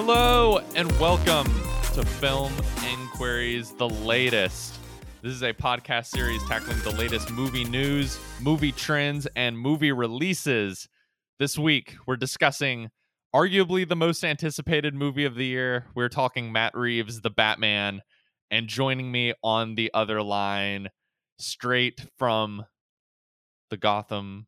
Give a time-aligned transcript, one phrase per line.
[0.00, 1.46] Hello and welcome
[1.94, 2.52] to Film
[2.88, 4.78] Inquiries, the latest.
[5.22, 10.88] This is a podcast series tackling the latest movie news, movie trends, and movie releases.
[11.40, 12.90] This week, we're discussing
[13.34, 15.86] arguably the most anticipated movie of the year.
[15.96, 18.02] We're talking Matt Reeves' The Batman,
[18.52, 20.90] and joining me on the other line,
[21.40, 22.66] straight from
[23.68, 24.46] the Gotham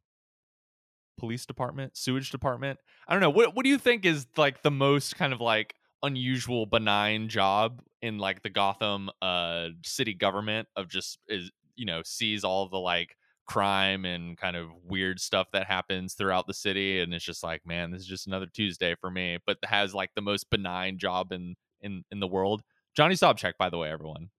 [1.20, 2.80] Police Department, Sewage Department.
[3.06, 3.30] I don't know.
[3.30, 7.83] What what do you think is like the most kind of like unusual benign job
[8.01, 12.79] in like the Gotham uh city government of just is you know sees all the
[12.79, 17.43] like crime and kind of weird stuff that happens throughout the city and it's just
[17.43, 20.98] like man this is just another Tuesday for me but has like the most benign
[20.98, 22.62] job in in in the world
[22.96, 24.30] Johnny Sobchak by the way everyone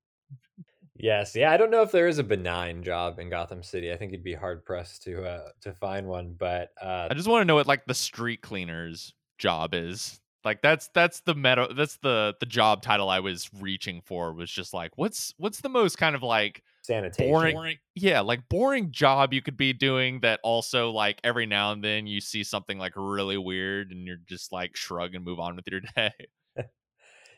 [1.01, 1.51] Yes, yeah.
[1.51, 3.91] I don't know if there is a benign job in Gotham City.
[3.91, 6.35] I think you'd be hard pressed to uh, to find one.
[6.37, 10.21] But uh, I just want to know what like the street cleaner's job is.
[10.45, 14.49] Like that's that's the meta that's the the job title I was reaching for was
[14.49, 17.31] just like what's what's the most kind of like sanitation.
[17.31, 21.73] boring, boring yeah like boring job you could be doing that also like every now
[21.73, 25.39] and then you see something like really weird and you're just like shrug and move
[25.39, 26.11] on with your day.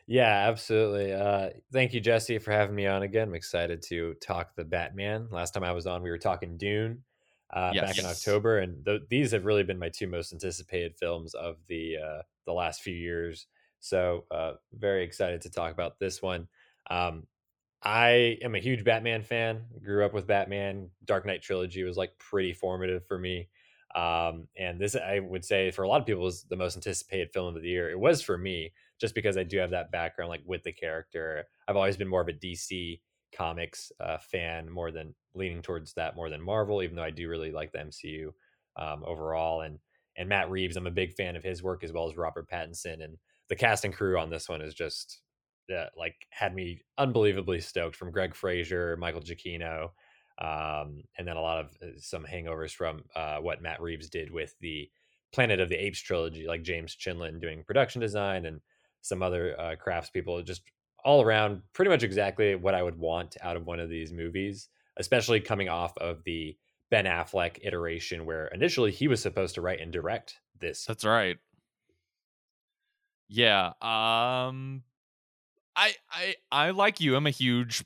[0.06, 1.12] Yeah, absolutely.
[1.12, 3.28] Uh, thank you, Jesse, for having me on again.
[3.28, 5.28] I'm excited to talk the Batman.
[5.30, 7.02] Last time I was on, we were talking Dune
[7.50, 7.82] uh, yes.
[7.84, 11.56] back in October, and th- these have really been my two most anticipated films of
[11.68, 13.46] the uh, the last few years.
[13.80, 16.48] So, uh, very excited to talk about this one.
[16.90, 17.26] Um,
[17.82, 19.64] I am a huge Batman fan.
[19.82, 20.90] Grew up with Batman.
[21.04, 23.48] Dark Knight trilogy was like pretty formative for me.
[23.94, 27.30] Um, and this, I would say, for a lot of people, is the most anticipated
[27.32, 27.90] film of the year.
[27.90, 31.44] It was for me just because I do have that background like with the character.
[31.68, 33.00] I've always been more of a DC
[33.36, 37.28] comics uh, fan more than leaning towards that more than Marvel, even though I do
[37.28, 38.28] really like the MCU
[38.76, 39.62] um, overall.
[39.62, 39.78] And
[40.16, 43.02] and Matt Reeves, I'm a big fan of his work as well as Robert Pattinson.
[43.02, 43.18] And
[43.48, 45.20] the cast and crew on this one is just
[45.74, 49.90] uh, like had me unbelievably stoked from Greig Fraser, Michael Giacchino,
[50.38, 54.30] um, and then a lot of uh, some hangovers from uh, what Matt Reeves did
[54.30, 54.90] with the
[55.32, 58.60] Planet of the Apes trilogy, like James Chinlund doing production design and
[59.02, 60.62] some other uh, craftspeople, just
[61.04, 64.68] all around pretty much exactly what I would want out of one of these movies,
[64.96, 66.56] especially coming off of the
[66.90, 70.84] Ben Affleck iteration where initially he was supposed to write and direct this.
[70.84, 71.36] That's right.
[73.28, 73.72] Yeah.
[73.82, 74.82] Um
[75.76, 77.16] I I I like you.
[77.16, 77.84] I'm a huge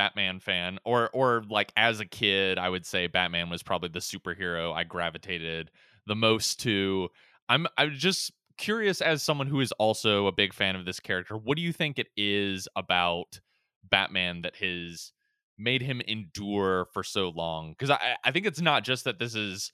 [0.00, 3.98] Batman fan or or like as a kid, I would say Batman was probably the
[3.98, 5.70] superhero I gravitated
[6.06, 7.10] the most to.
[7.50, 11.34] I'm I'm just curious as someone who is also a big fan of this character
[11.34, 13.40] what do you think it is about
[13.90, 15.12] batman that has
[15.56, 19.34] made him endure for so long because I, I think it's not just that this
[19.34, 19.72] is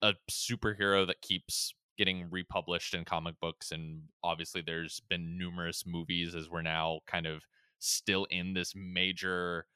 [0.00, 6.36] a superhero that keeps getting republished in comic books and obviously there's been numerous movies
[6.36, 7.42] as we're now kind of
[7.78, 9.66] still in this major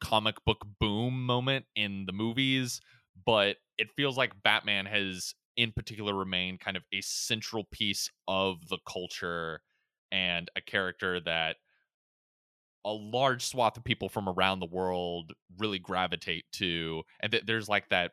[0.00, 2.80] comic book boom moment in the movies
[3.24, 8.68] but it feels like batman has in particular remained kind of a central piece of
[8.68, 9.62] the culture
[10.12, 11.56] and a character that
[12.84, 17.68] a large swath of people from around the world really gravitate to and that there's
[17.68, 18.12] like that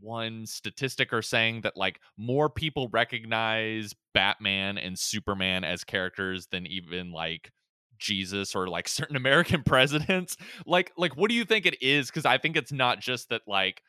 [0.00, 6.66] one statistic or saying that like more people recognize batman and superman as characters than
[6.66, 7.50] even like
[7.98, 10.36] jesus or like certain american presidents
[10.66, 13.42] like like what do you think it is because i think it's not just that
[13.46, 13.82] like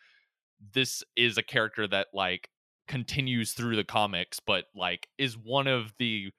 [0.74, 2.50] this is a character that like
[2.88, 6.32] continues through the comics, but like is one of the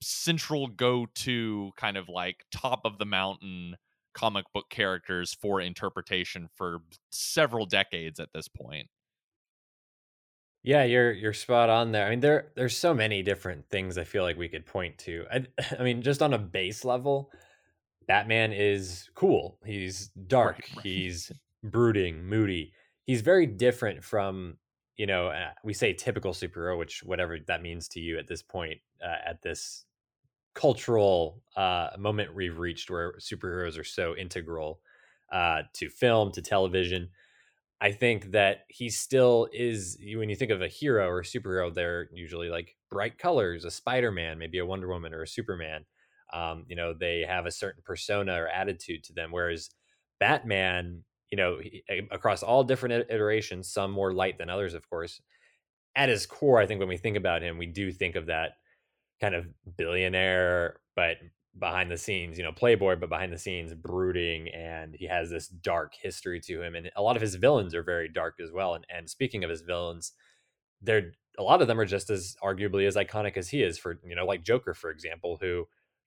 [0.00, 3.76] central go to kind of like top of the mountain
[4.14, 6.78] comic book characters for interpretation for
[7.10, 8.88] several decades at this point.
[10.66, 12.08] Yeah, you're you're spot on there.
[12.08, 15.24] I mean, there there's so many different things I feel like we could point to.
[15.32, 15.46] I,
[15.78, 17.30] I mean, just on a base level,
[18.08, 19.58] Batman is cool.
[19.64, 20.56] He's dark.
[20.58, 20.84] Right, right.
[20.84, 21.32] He's
[21.64, 22.72] brooding, moody.
[23.06, 24.58] He's very different from
[24.96, 28.42] you know, uh, we say typical superhero, which whatever that means to you at this
[28.42, 29.84] point, uh, at this
[30.54, 34.80] cultural uh, moment we've reached where superheroes are so integral
[35.32, 37.10] uh, to film, to television.
[37.80, 41.72] I think that he still is, when you think of a hero or a superhero,
[41.72, 45.84] they're usually like bright colors, a Spider Man, maybe a Wonder Woman or a Superman.
[46.32, 49.30] Um, you know, they have a certain persona or attitude to them.
[49.30, 49.70] Whereas
[50.20, 51.60] Batman you know,
[52.12, 55.20] across all different iterations, some more light than others, of course.
[55.96, 58.52] At his core, I think when we think about him, we do think of that
[59.20, 59.46] kind of
[59.76, 61.18] billionaire, but
[61.58, 65.48] behind the scenes, you know, playboy, but behind the scenes, brooding, and he has this
[65.48, 66.74] dark history to him.
[66.74, 68.74] And a lot of his villains are very dark as well.
[68.74, 70.12] And, and speaking of his villains,
[70.82, 73.98] they're a lot of them are just as arguably as iconic as he is for
[74.06, 75.66] you know like Joker for example who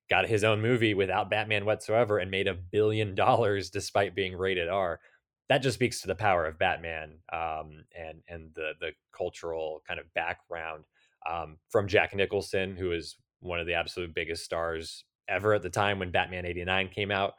[0.09, 4.69] got his own movie without Batman whatsoever and made a billion dollars despite being rated
[4.69, 4.99] R.
[5.49, 9.99] That just speaks to the power of Batman um, and and the the cultural kind
[9.99, 10.85] of background
[11.29, 15.69] um, from Jack Nicholson, who is one of the absolute biggest stars ever at the
[15.69, 17.35] time when Batman '89 came out.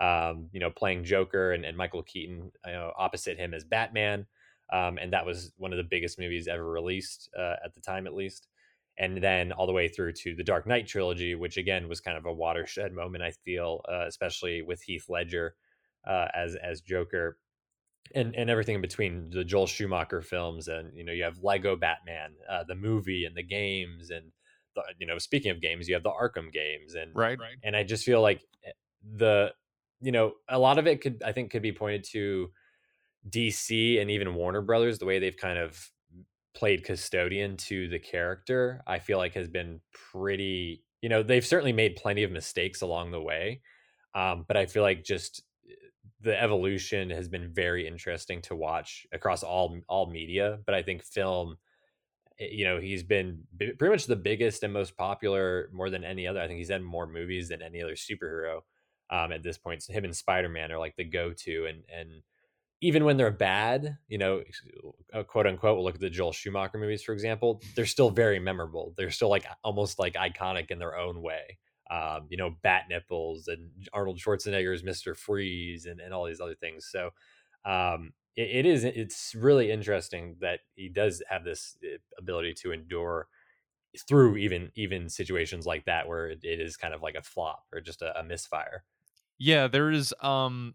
[0.00, 4.26] Um, you know, playing Joker and, and Michael Keaton you know, opposite him as Batman.
[4.72, 8.06] Um, and that was one of the biggest movies ever released uh, at the time,
[8.06, 8.48] at least.
[8.98, 12.16] And then all the way through to the Dark Knight trilogy, which again was kind
[12.16, 13.22] of a watershed moment.
[13.22, 15.54] I feel, uh, especially with Heath Ledger
[16.06, 17.38] uh, as as Joker,
[18.14, 21.74] and and everything in between the Joel Schumacher films, and you know you have Lego
[21.74, 24.30] Batman, uh, the movie, and the games, and
[24.74, 27.56] the, you know speaking of games, you have the Arkham games, and right, right.
[27.62, 28.70] And I just feel like eh,
[29.16, 29.52] the
[30.00, 32.50] you know a lot of it could I think could be pointed to
[33.28, 35.90] DC and even Warner Brothers, the way they've kind of
[36.54, 41.72] played custodian to the character, I feel like has been pretty, you know, they've certainly
[41.72, 43.60] made plenty of mistakes along the way.
[44.14, 45.74] Um, but I feel like just eh,
[46.20, 50.60] the evolution has been very interesting to watch across all all media.
[50.64, 51.56] But I think film,
[52.38, 56.40] you know, he's been pretty much the biggest and most popular more than any other.
[56.40, 58.60] I think he's had more movies than any other superhero
[59.10, 59.82] um, at this point.
[59.82, 62.22] So him and Spider Man are like the go to, and and
[62.80, 64.42] even when they're bad, you know,
[65.14, 68.38] uh, quote unquote, we'll look at the Joel Schumacher movies, for example, they're still very
[68.38, 68.92] memorable.
[68.96, 71.58] They're still like almost like iconic in their own way.
[71.90, 75.16] Um, you know, Bat Nipples and Arnold Schwarzenegger's Mr.
[75.16, 76.86] Freeze and, and all these other things.
[76.90, 77.10] So
[77.64, 82.72] um, it, it is, it's really interesting that he does have this uh, ability to
[82.72, 83.28] endure
[84.08, 87.64] through even, even situations like that, where it, it is kind of like a flop
[87.72, 88.84] or just a, a misfire.
[89.38, 90.74] Yeah, there is um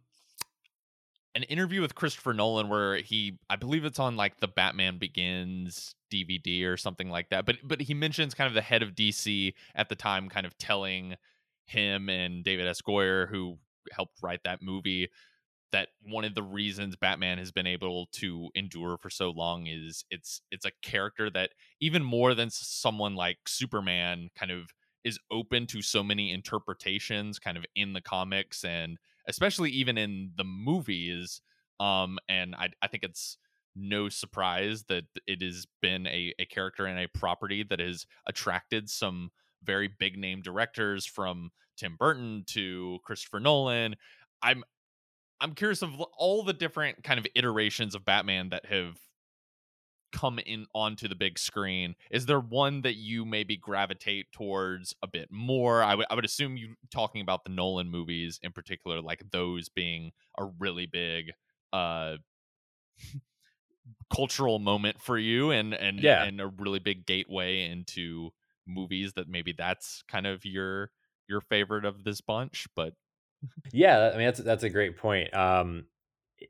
[1.36, 5.96] an interview with Christopher Nolan where he I believe it's on like the Batman Begins
[6.12, 7.46] DVD or something like that.
[7.46, 10.58] But but he mentions kind of the head of DC at the time kind of
[10.58, 11.16] telling
[11.66, 12.82] him and David S.
[12.82, 13.58] Goyer who
[13.92, 15.10] helped write that movie
[15.72, 20.04] that one of the reasons Batman has been able to endure for so long is
[20.10, 24.74] it's it's a character that even more than someone like Superman kind of
[25.04, 30.32] is open to so many interpretations kind of in the comics and especially even in
[30.36, 31.42] the movies.
[31.80, 33.38] Um, and I, I think it's
[33.76, 38.90] no surprise that it has been a, a character and a property that has attracted
[38.90, 39.32] some
[39.64, 43.96] very big name directors from Tim Burton to Christopher Nolan.
[44.42, 44.64] I'm
[45.42, 48.98] I'm curious of all the different kind of iterations of Batman that have
[50.12, 55.08] come in onto the big screen is there one that you maybe gravitate towards a
[55.08, 59.02] bit more I would I would assume you talking about the nolan movies in particular
[59.02, 61.34] like those being a really big
[61.72, 62.18] uh
[64.14, 66.24] cultural moment for you and and yeah.
[66.24, 68.32] and a really big gateway into
[68.66, 70.90] movies that maybe that's kind of your
[71.28, 72.94] your favorite of this bunch but
[73.72, 75.86] yeah i mean that's that's a great point um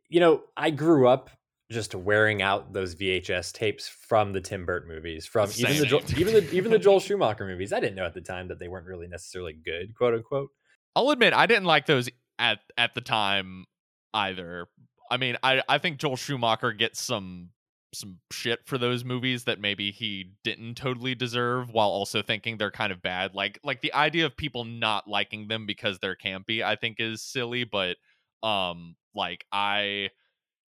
[0.08, 1.30] you know i grew up
[1.72, 6.34] just wearing out those VHS tapes from the Tim Burton movies, from even the even
[6.34, 7.72] the even the Joel Schumacher movies.
[7.72, 10.50] I didn't know at the time that they weren't really necessarily good, quote unquote.
[10.96, 13.66] I'll admit I didn't like those at at the time
[14.14, 14.68] either.
[15.12, 17.50] I mean, I I think Joel Schumacher gets some
[17.94, 22.72] some shit for those movies that maybe he didn't totally deserve while also thinking they're
[22.72, 23.34] kind of bad.
[23.34, 27.22] Like like the idea of people not liking them because they're campy, I think is
[27.22, 27.98] silly, but
[28.44, 30.10] um like I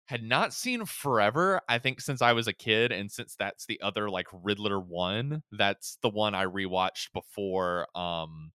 [0.05, 3.79] had not seen forever i think since i was a kid and since that's the
[3.81, 8.51] other like riddler one that's the one i rewatched before um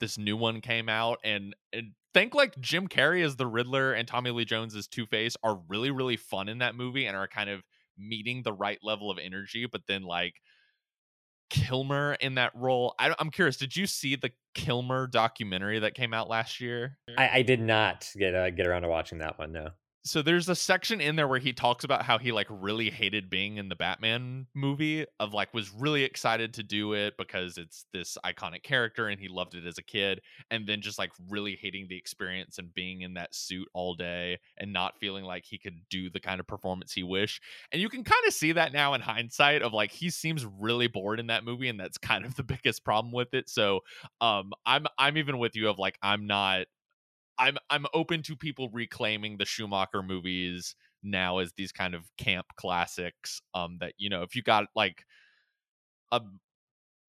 [0.00, 4.06] this new one came out and, and think like jim carrey as the riddler and
[4.06, 7.50] tommy lee jones as two-face are really really fun in that movie and are kind
[7.50, 7.62] of
[7.98, 10.34] meeting the right level of energy but then like
[11.50, 16.12] kilmer in that role I, am curious did you see the kilmer documentary that came
[16.12, 16.98] out last year?
[17.16, 19.70] I, I did not get uh, get around to watching that one no
[20.04, 23.28] so there's a section in there where he talks about how he like really hated
[23.28, 27.84] being in the Batman movie of like was really excited to do it because it's
[27.92, 31.58] this iconic character and he loved it as a kid and then just like really
[31.60, 35.58] hating the experience and being in that suit all day and not feeling like he
[35.58, 37.42] could do the kind of performance he wished.
[37.72, 40.86] And you can kind of see that now in hindsight of like he seems really
[40.86, 43.50] bored in that movie and that's kind of the biggest problem with it.
[43.50, 43.80] So
[44.20, 46.66] um I'm I'm even with you of like I'm not
[47.38, 52.46] I'm I'm open to people reclaiming the Schumacher movies now as these kind of camp
[52.56, 53.40] classics.
[53.54, 55.04] Um, that you know, if you got like
[56.12, 56.20] a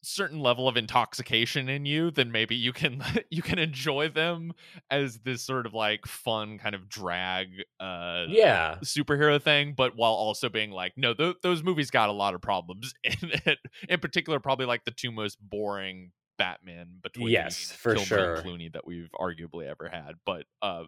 [0.02, 4.54] certain level of intoxication in you then maybe you can you can enjoy them
[4.90, 7.48] as this sort of like fun kind of drag
[7.82, 12.14] uh yeah superhero thing but while also being like no th- those movies got a
[12.14, 13.14] lot of problems in
[13.46, 13.60] it
[13.90, 18.46] in particular probably like the two most boring batman between yes for Kilmer sure and
[18.46, 20.86] clooney that we've arguably ever had but uh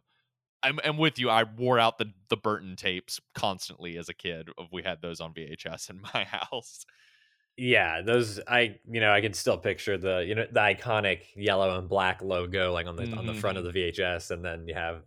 [0.63, 1.29] I'm, I'm with you.
[1.29, 4.49] I wore out the the Burton tapes constantly as a kid.
[4.71, 6.85] We had those on VHS in my house.
[7.57, 11.77] Yeah, those I you know I can still picture the you know the iconic yellow
[11.77, 13.17] and black logo like on the mm-hmm.
[13.17, 13.73] on the front of mm-hmm.
[13.73, 15.03] the VHS, and then you have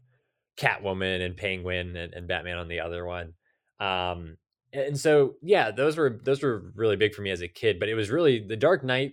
[0.58, 3.32] Catwoman and Penguin and, and Batman on the other one.
[3.80, 4.36] Um,
[4.72, 7.80] and so yeah, those were those were really big for me as a kid.
[7.80, 9.12] But it was really the Dark Knight.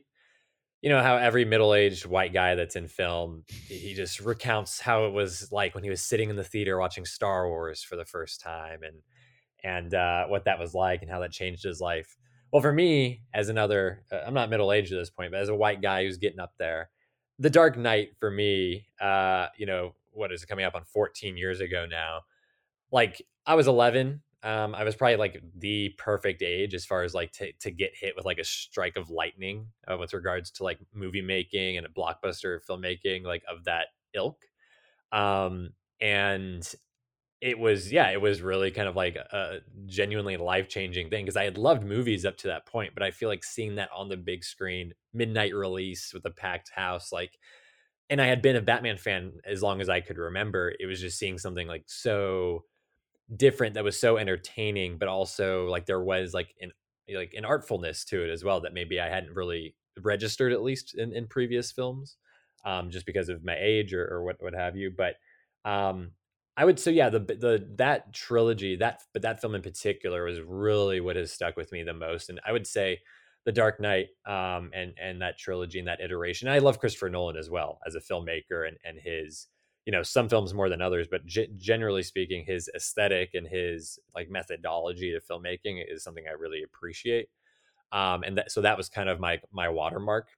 [0.81, 5.05] You know how every middle aged white guy that's in film, he just recounts how
[5.05, 8.05] it was like when he was sitting in the theater watching Star Wars for the
[8.05, 8.95] first time, and
[9.63, 12.17] and uh, what that was like, and how that changed his life
[12.51, 15.49] well, for me, as another, uh, I'm not middle aged at this point, but as
[15.49, 16.89] a white guy who's getting up there,
[17.39, 21.37] The Dark Knight for me, uh, you know, what is it coming up on 14
[21.37, 22.21] years ago now?
[22.91, 24.21] Like I was 11.
[24.43, 27.91] Um, I was probably like the perfect age as far as like to, to get
[27.93, 31.85] hit with like a strike of lightning uh, with regards to like movie making and
[31.85, 34.37] a blockbuster filmmaking, like of that ilk.
[35.11, 36.67] Um, and
[37.41, 39.57] it was yeah it was really kind of like a
[39.87, 43.27] genuinely life-changing thing because i had loved movies up to that point but i feel
[43.27, 47.37] like seeing that on the big screen midnight release with a packed house like
[48.09, 51.01] and i had been a batman fan as long as i could remember it was
[51.01, 52.63] just seeing something like so
[53.35, 56.71] different that was so entertaining but also like there was like an
[57.15, 60.95] like an artfulness to it as well that maybe i hadn't really registered at least
[60.97, 62.17] in, in previous films
[62.63, 65.15] um, just because of my age or, or what what have you but
[65.69, 66.11] um
[66.57, 70.41] I would say, yeah, the the that trilogy, that but that film in particular was
[70.41, 72.29] really what has stuck with me the most.
[72.29, 72.99] And I would say,
[73.45, 76.47] The Dark Knight, um, and and that trilogy and that iteration.
[76.47, 79.47] And I love Christopher Nolan as well as a filmmaker and and his,
[79.85, 83.99] you know, some films more than others, but g- generally speaking, his aesthetic and his
[84.15, 87.29] like methodology to filmmaking is something I really appreciate.
[87.91, 90.29] Um, and that so that was kind of my my watermark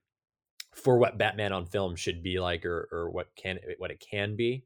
[0.73, 4.35] for what Batman on film should be like, or or what can what it can
[4.35, 4.63] be.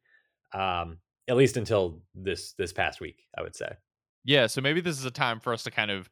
[0.53, 3.75] Um, at least until this this past week, I would say.
[4.23, 6.09] Yeah, so maybe this is a time for us to kind of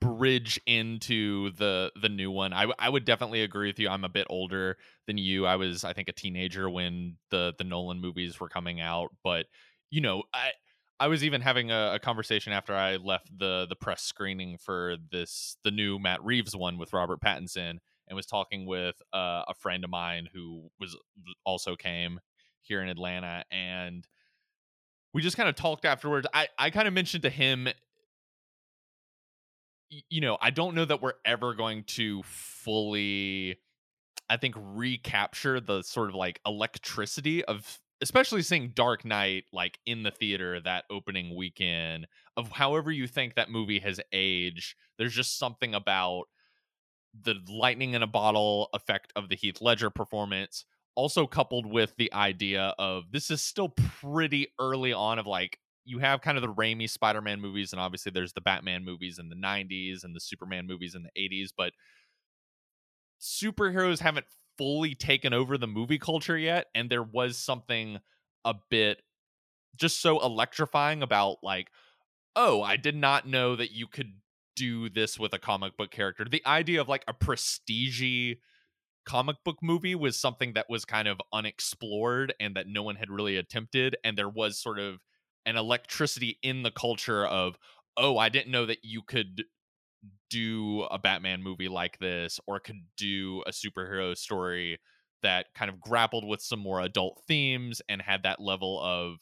[0.00, 2.52] bridge into the the new one.
[2.52, 3.88] I I would definitely agree with you.
[3.88, 4.76] I'm a bit older
[5.06, 5.46] than you.
[5.46, 9.46] I was I think a teenager when the the Nolan movies were coming out, but
[9.90, 10.52] you know, I
[10.98, 14.96] I was even having a, a, conversation after I left the the press screening for
[15.10, 17.78] this the new Matt Reeves one with Robert Pattinson
[18.08, 20.96] and was talking with uh, a friend of mine who was
[21.44, 22.20] also came
[22.60, 24.06] here in Atlanta and
[25.12, 26.26] we just kind of talked afterwards.
[26.32, 27.68] I I kind of mentioned to him
[30.08, 33.58] you know, I don't know that we're ever going to fully
[34.28, 40.04] I think recapture the sort of like electricity of especially seeing Dark Knight like in
[40.04, 42.06] the theater that opening weekend
[42.36, 44.76] of however you think that movie has aged.
[44.98, 46.24] There's just something about
[47.12, 52.12] the lightning in a bottle effect of the Heath Ledger performance also coupled with the
[52.12, 55.58] idea of this is still pretty early on of like
[55.90, 59.28] you have kind of the Raimi Spider-Man movies and obviously there's the Batman movies in
[59.28, 61.72] the 90s and the Superman movies in the 80s but
[63.20, 67.98] superheroes haven't fully taken over the movie culture yet and there was something
[68.44, 69.02] a bit
[69.76, 71.68] just so electrifying about like
[72.36, 74.12] oh I did not know that you could
[74.56, 76.24] do this with a comic book character.
[76.24, 78.36] The idea of like a prestige
[79.06, 83.10] comic book movie was something that was kind of unexplored and that no one had
[83.10, 85.00] really attempted and there was sort of
[85.46, 87.56] an electricity in the culture of
[87.96, 89.44] oh i didn't know that you could
[90.30, 94.78] do a batman movie like this or could do a superhero story
[95.22, 99.18] that kind of grappled with some more adult themes and had that level of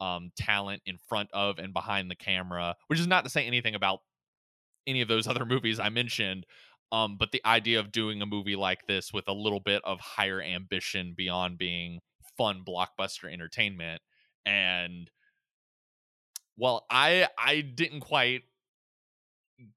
[0.00, 3.74] um, talent in front of and behind the camera which is not to say anything
[3.74, 4.00] about
[4.86, 6.46] any of those other movies i mentioned
[6.92, 10.00] um, but the idea of doing a movie like this with a little bit of
[10.00, 12.00] higher ambition beyond being
[12.36, 14.00] fun blockbuster entertainment
[14.44, 15.10] and
[16.56, 18.42] well i i didn't quite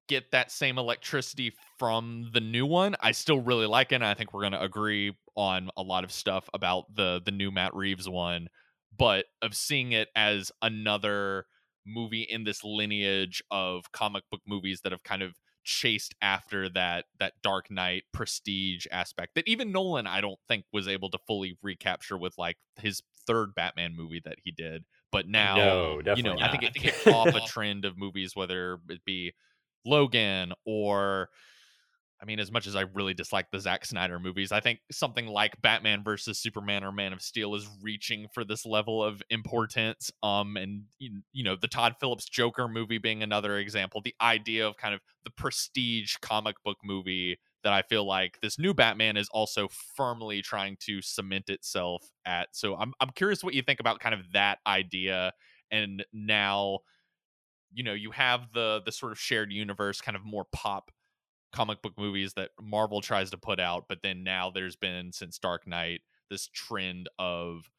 [0.08, 4.13] get that same electricity from the new one i still really like it and i
[4.13, 7.74] think we're going to agree on a lot of stuff about the the new matt
[7.75, 8.48] reeves one
[8.98, 11.46] but of seeing it as another
[11.86, 17.06] movie in this lineage of comic book movies that have kind of chased after that
[17.20, 21.58] that Dark Knight prestige aspect that even Nolan I don't think was able to fully
[21.62, 24.84] recapture with like his third Batman movie that he did.
[25.13, 26.50] But now, no, you know, not.
[26.50, 29.34] I think it kicked off a trend of movies, whether it be
[29.86, 31.29] Logan or
[32.24, 35.27] I mean, as much as I really dislike the Zack Snyder movies, I think something
[35.27, 40.10] like Batman versus Superman or Man of Steel is reaching for this level of importance.
[40.24, 44.01] Um, and you know, the Todd Phillips Joker movie being another example.
[44.01, 48.60] The idea of kind of the prestige comic book movie that I feel like this
[48.60, 52.50] new Batman is also firmly trying to cement itself at.
[52.55, 55.34] So I'm I'm curious what you think about kind of that idea
[55.72, 56.79] and now
[57.74, 60.91] you know you have the the sort of shared universe kind of more pop
[61.53, 65.38] comic book movies that Marvel tries to put out, but then now there's been since
[65.38, 67.70] Dark Knight this trend of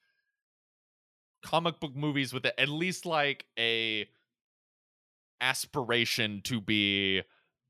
[1.42, 4.06] comic book movies with at least like a
[5.40, 7.22] aspiration to be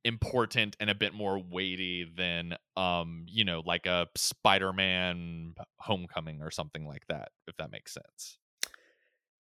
[0.05, 6.51] important and a bit more weighty than um you know like a spider-man homecoming or
[6.51, 8.39] something like that if that makes sense.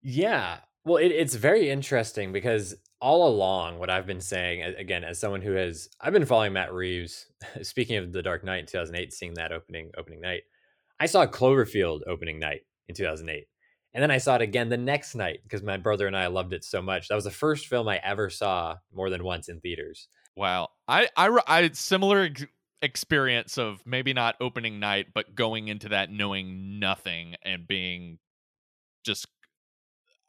[0.02, 0.58] Yeah.
[0.84, 5.40] Well it, it's very interesting because all along what i've been saying again as someone
[5.40, 7.26] who has i've been following matt reeves
[7.62, 10.42] speaking of the dark knight in 2008 seeing that opening opening night
[10.98, 13.46] i saw cloverfield opening night in 2008
[13.94, 16.52] and then i saw it again the next night because my brother and i loved
[16.52, 17.08] it so much.
[17.08, 20.08] That was the first film i ever saw more than once in theaters
[20.38, 20.68] Wow.
[20.87, 22.30] I I I similar
[22.80, 28.21] experience of maybe not opening night but going into that knowing nothing and being
[29.04, 29.26] just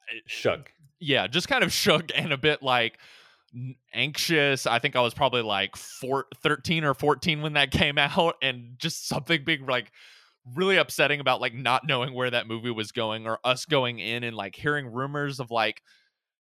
[0.10, 0.72] eh, shook.
[1.00, 2.98] Yeah, just kind of shook and a bit like
[3.94, 4.66] anxious.
[4.66, 8.80] I think I was probably like four, 13 or 14 when that came out and
[8.80, 9.92] just something being like
[10.56, 14.24] really upsetting about like not knowing where that movie was going or us going in
[14.24, 15.84] and like hearing rumors of like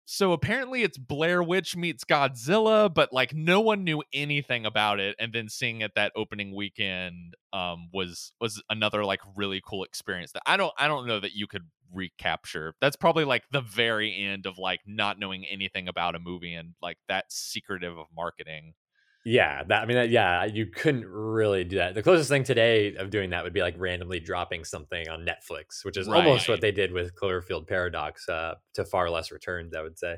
[0.05, 5.15] so apparently it's Blair Witch meets Godzilla, but like no one knew anything about it.
[5.19, 10.31] And then seeing it that opening weekend um, was was another like really cool experience
[10.33, 12.73] that I don't I don't know that you could recapture.
[12.81, 16.73] That's probably like the very end of like not knowing anything about a movie and
[16.81, 18.73] like that secretive of marketing.
[19.23, 21.93] Yeah, that I mean, that, yeah, you couldn't really do that.
[21.93, 25.85] The closest thing today of doing that would be like randomly dropping something on Netflix,
[25.85, 26.25] which is right.
[26.25, 30.17] almost what they did with Cloverfield Paradox, uh, to far less returns, I would say.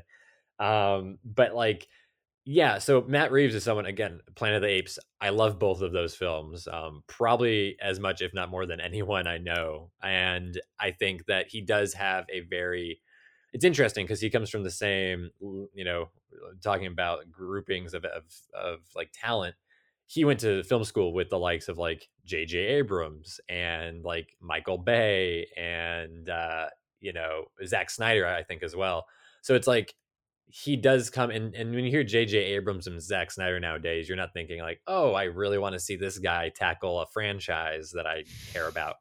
[0.58, 1.86] Um, but like,
[2.46, 4.98] yeah, so Matt Reeves is someone again, Planet of the Apes.
[5.20, 9.26] I love both of those films, um, probably as much, if not more, than anyone
[9.26, 13.00] I know, and I think that he does have a very
[13.54, 16.10] it's interesting because he comes from the same, you know,
[16.60, 19.54] talking about groupings of, of, of like talent.
[20.06, 22.58] He went to film school with the likes of like J.J.
[22.58, 26.66] Abrams and like Michael Bay and, uh,
[26.98, 29.06] you know, Zack Snyder, I think, as well.
[29.40, 29.94] So it's like
[30.46, 32.36] he does come and, and when you hear J.J.
[32.36, 35.94] Abrams and Zack Snyder nowadays, you're not thinking like, oh, I really want to see
[35.94, 38.96] this guy tackle a franchise that I care about.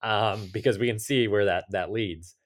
[0.00, 2.36] Um, because we can see where that that leads.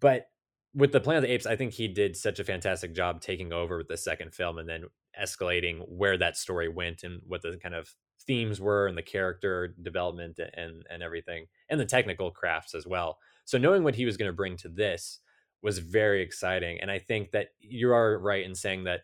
[0.00, 0.26] But
[0.74, 3.52] with the Planet of the Apes, I think he did such a fantastic job taking
[3.52, 4.84] over with the second film and then
[5.20, 7.94] escalating where that story went and what the kind of
[8.26, 13.18] themes were and the character development and and everything and the technical crafts as well.
[13.44, 15.20] So knowing what he was going to bring to this
[15.62, 19.02] was very exciting and I think that you are right in saying that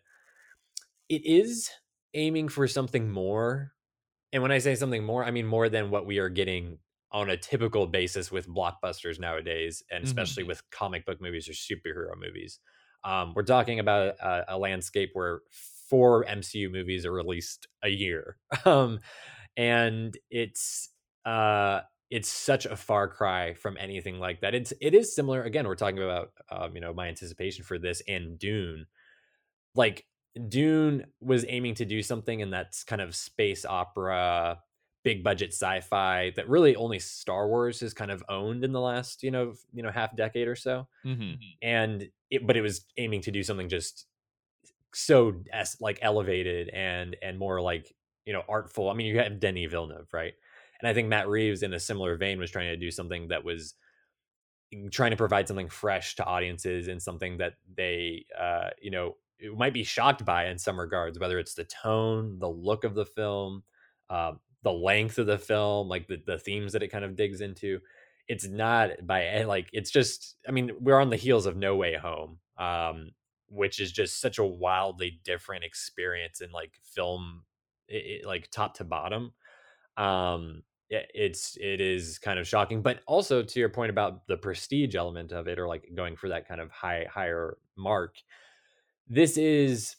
[1.07, 1.69] it is
[2.13, 3.73] aiming for something more.
[4.33, 6.79] And when I say something more, I mean more than what we are getting
[7.11, 10.49] on a typical basis with blockbusters nowadays, and especially mm-hmm.
[10.49, 12.59] with comic book movies or superhero movies.
[13.03, 15.41] Um, we're talking about a, a, landscape where
[15.89, 18.99] four MCU movies are released a year, um,
[19.57, 20.89] and it's
[21.25, 24.53] uh, it's such a far cry from anything like that.
[24.53, 25.43] It's it is similar.
[25.43, 28.85] Again, we're talking about um, you know my anticipation for this and Dune.
[29.73, 30.05] Like
[30.47, 34.59] Dune was aiming to do something in that kind of space opera
[35.03, 39.23] big budget sci-fi that really only Star Wars has kind of owned in the last
[39.23, 41.33] you know you know half decade or so, mm-hmm.
[41.61, 44.05] and it, but it was aiming to do something just
[44.93, 47.93] so as like elevated and and more like
[48.25, 48.89] you know artful.
[48.89, 50.33] I mean, you have Denis Villeneuve, right?
[50.81, 53.43] And I think Matt Reeves, in a similar vein, was trying to do something that
[53.43, 53.75] was
[54.91, 59.15] trying to provide something fresh to audiences and something that they, uh, you know,
[59.55, 63.05] might be shocked by in some regards, whether it's the tone, the look of the
[63.05, 63.63] film,
[64.09, 64.33] uh,
[64.63, 67.79] the length of the film, like the, the themes that it kind of digs into.
[68.27, 70.35] It's not by like it's just.
[70.47, 73.11] I mean, we're on the heels of No Way Home, um,
[73.49, 77.43] which is just such a wildly different experience in like film,
[77.87, 79.33] it, it, like top to bottom.
[79.97, 84.37] Um, it, it's it is kind of shocking, but also to your point about the
[84.37, 88.15] prestige element of it, or like going for that kind of high higher mark.
[89.09, 89.95] This is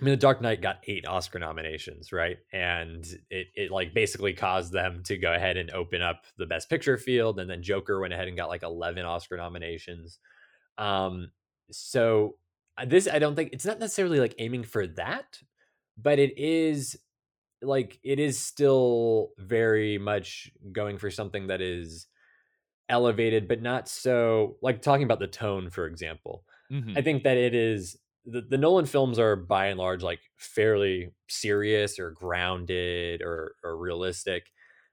[0.00, 2.38] I mean, The Dark Knight got eight Oscar nominations, right?
[2.52, 6.70] And it, it like basically caused them to go ahead and open up the Best
[6.70, 10.20] Picture field, and then Joker went ahead and got like eleven Oscar nominations.
[10.76, 11.32] Um,
[11.70, 12.36] so
[12.76, 15.38] uh, this I don't think it's not necessarily like aiming for that,
[15.96, 16.96] but it is
[17.60, 22.06] like it is still very much going for something that is
[22.88, 26.44] elevated, but not so like talking about the tone, for example.
[26.70, 26.96] Mm-hmm.
[26.96, 31.10] I think that it is the, the Nolan films are by and large like fairly
[31.28, 34.50] serious or grounded or, or realistic.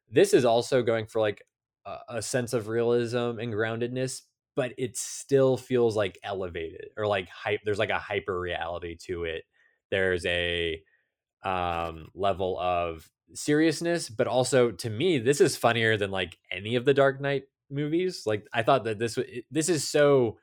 [0.10, 1.44] This is also going for like
[1.86, 4.22] a, a sense of realism and groundedness,
[4.56, 7.62] but it still feels like elevated or like hype.
[7.66, 9.44] There's like a hyper reality to it.
[9.92, 10.82] There's a
[11.44, 16.86] um, level of seriousness, but also to me, this is funnier than like any of
[16.86, 18.24] the Dark Knight movies.
[18.26, 19.18] Like I thought that this
[19.52, 20.38] this is so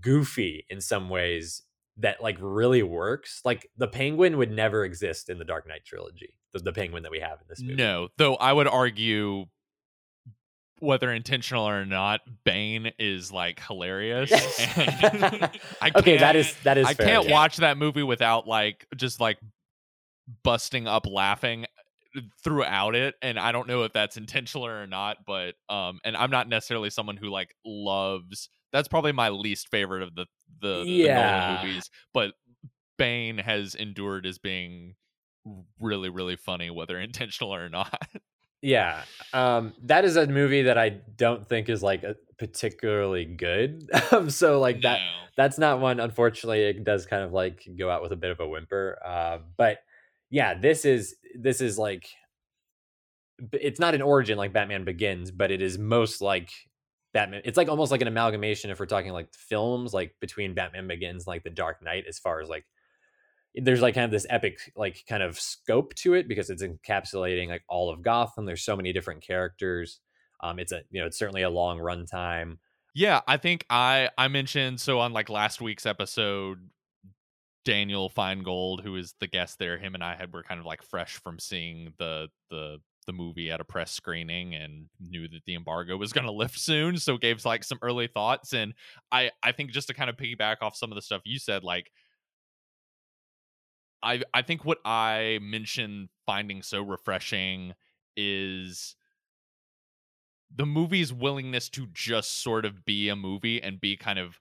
[0.00, 1.62] goofy in some ways
[2.00, 3.40] that like really works.
[3.44, 6.34] Like the penguin would never exist in the Dark Knight trilogy.
[6.52, 7.76] The, the penguin that we have in this movie.
[7.76, 9.46] No, though I would argue
[10.80, 14.30] whether intentional or not, Bane is like hilarious.
[15.96, 16.86] okay, that is that is.
[16.86, 17.06] I fair.
[17.06, 19.38] can't watch that movie without like just like
[20.42, 21.66] busting up laughing
[22.42, 26.30] throughout it and i don't know if that's intentional or not but um and i'm
[26.30, 30.26] not necessarily someone who like loves that's probably my least favorite of the
[30.60, 31.56] the, yeah.
[31.62, 32.32] the movies but
[32.98, 34.94] bane has endured as being
[35.80, 38.08] really really funny whether intentional or not
[38.62, 42.04] yeah um that is a movie that i don't think is like
[42.38, 44.90] particularly good um so like no.
[44.90, 45.00] that
[45.36, 48.40] that's not one unfortunately it does kind of like go out with a bit of
[48.40, 49.78] a whimper uh but
[50.30, 52.08] yeah, this is this is like
[53.52, 56.50] it's not an origin like Batman Begins, but it is most like
[57.12, 57.42] Batman.
[57.44, 61.26] It's like almost like an amalgamation if we're talking like films, like between Batman Begins,
[61.26, 62.64] like The Dark Knight, as far as like
[63.54, 67.48] there's like kind of this epic like kind of scope to it because it's encapsulating
[67.48, 68.46] like all of Gotham.
[68.46, 70.00] There's so many different characters.
[70.40, 72.58] Um, it's a you know it's certainly a long runtime.
[72.94, 76.70] Yeah, I think I I mentioned so on like last week's episode
[77.64, 80.82] Daniel Feingold, who is the guest there, him and I had were kind of like
[80.82, 82.78] fresh from seeing the the
[83.10, 86.58] the movie at a press screening and knew that the embargo was going to lift
[86.58, 88.72] soon so gave like some early thoughts and
[89.10, 91.64] i i think just to kind of piggyback off some of the stuff you said
[91.64, 91.90] like
[94.02, 97.74] i i think what i mentioned finding so refreshing
[98.16, 98.94] is
[100.54, 104.40] the movie's willingness to just sort of be a movie and be kind of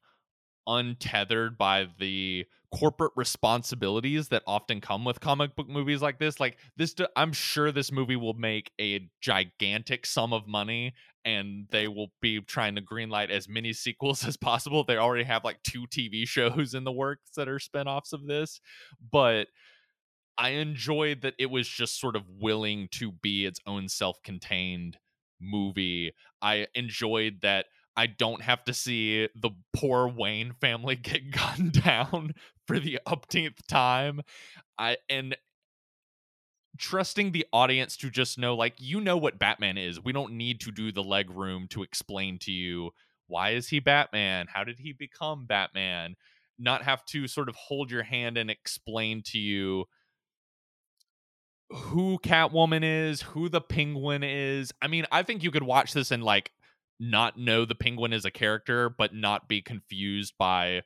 [0.67, 6.55] untethered by the corporate responsibilities that often come with comic book movies like this like
[6.77, 10.93] this i'm sure this movie will make a gigantic sum of money
[11.25, 14.85] and they will be trying to greenlight as many sequels as possible.
[14.85, 18.61] They already have like two tv shows in the works that are spin-offs of this
[19.11, 19.47] but
[20.37, 24.97] i enjoyed that it was just sort of willing to be its own self-contained
[25.39, 26.13] movie.
[26.41, 27.65] I enjoyed that
[27.99, 32.33] I don't have to see the poor Wayne family get gunned down
[32.65, 34.21] for the upteenth time.
[34.77, 35.35] I and
[36.77, 40.01] trusting the audience to just know like you know what Batman is.
[40.01, 42.91] We don't need to do the leg room to explain to you
[43.27, 44.47] why is he Batman?
[44.47, 46.15] How did he become Batman?
[46.57, 49.87] Not have to sort of hold your hand and explain to you
[51.69, 54.71] who Catwoman is, who the Penguin is.
[54.81, 56.51] I mean, I think you could watch this and like
[56.99, 60.81] not know the penguin is a character but not be confused by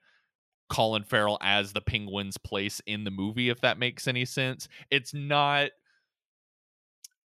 [0.69, 4.67] Colin Farrell as the penguin's place in the movie if that makes any sense.
[4.89, 5.71] It's not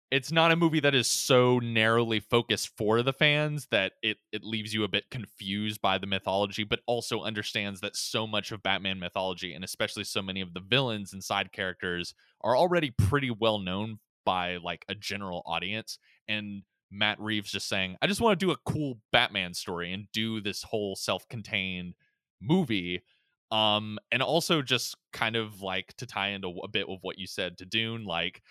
[0.09, 4.43] it's not a movie that is so narrowly focused for the fans that it it
[4.43, 8.63] leaves you a bit confused by the mythology but also understands that so much of
[8.63, 13.31] Batman mythology and especially so many of the villains and side characters are already pretty
[13.31, 18.39] well known by like a general audience and Matt Reeves just saying, I just want
[18.39, 21.95] to do a cool Batman story and do this whole self contained
[22.41, 23.03] movie.
[23.51, 27.27] Um, and also just kind of like to tie into a bit of what you
[27.27, 28.41] said to Dune, like,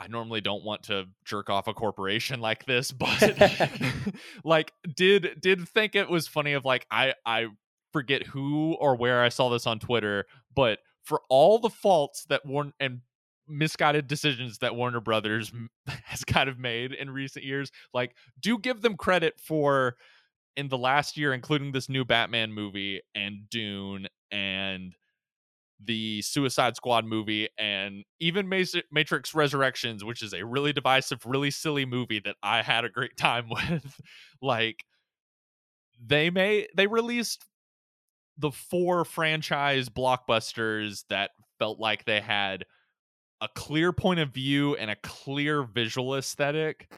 [0.00, 3.20] I normally don't want to jerk off a corporation like this, but
[4.44, 7.46] like did did think it was funny of like I I
[7.92, 12.44] forget who or where I saw this on Twitter, but for all the faults that
[12.44, 13.00] Warren and
[13.48, 15.52] misguided decisions that Warner Brothers
[16.04, 17.70] has kind of made in recent years.
[17.92, 19.96] Like, do give them credit for
[20.56, 24.94] in the last year, including this new Batman movie and Dune and
[25.80, 31.86] the Suicide Squad movie and even Matrix Resurrections, which is a really divisive, really silly
[31.86, 34.00] movie that I had a great time with.
[34.42, 34.84] like,
[36.04, 37.44] they may they released
[38.36, 42.64] the four franchise blockbusters that felt like they had
[43.40, 46.90] a clear point of view and a clear visual aesthetic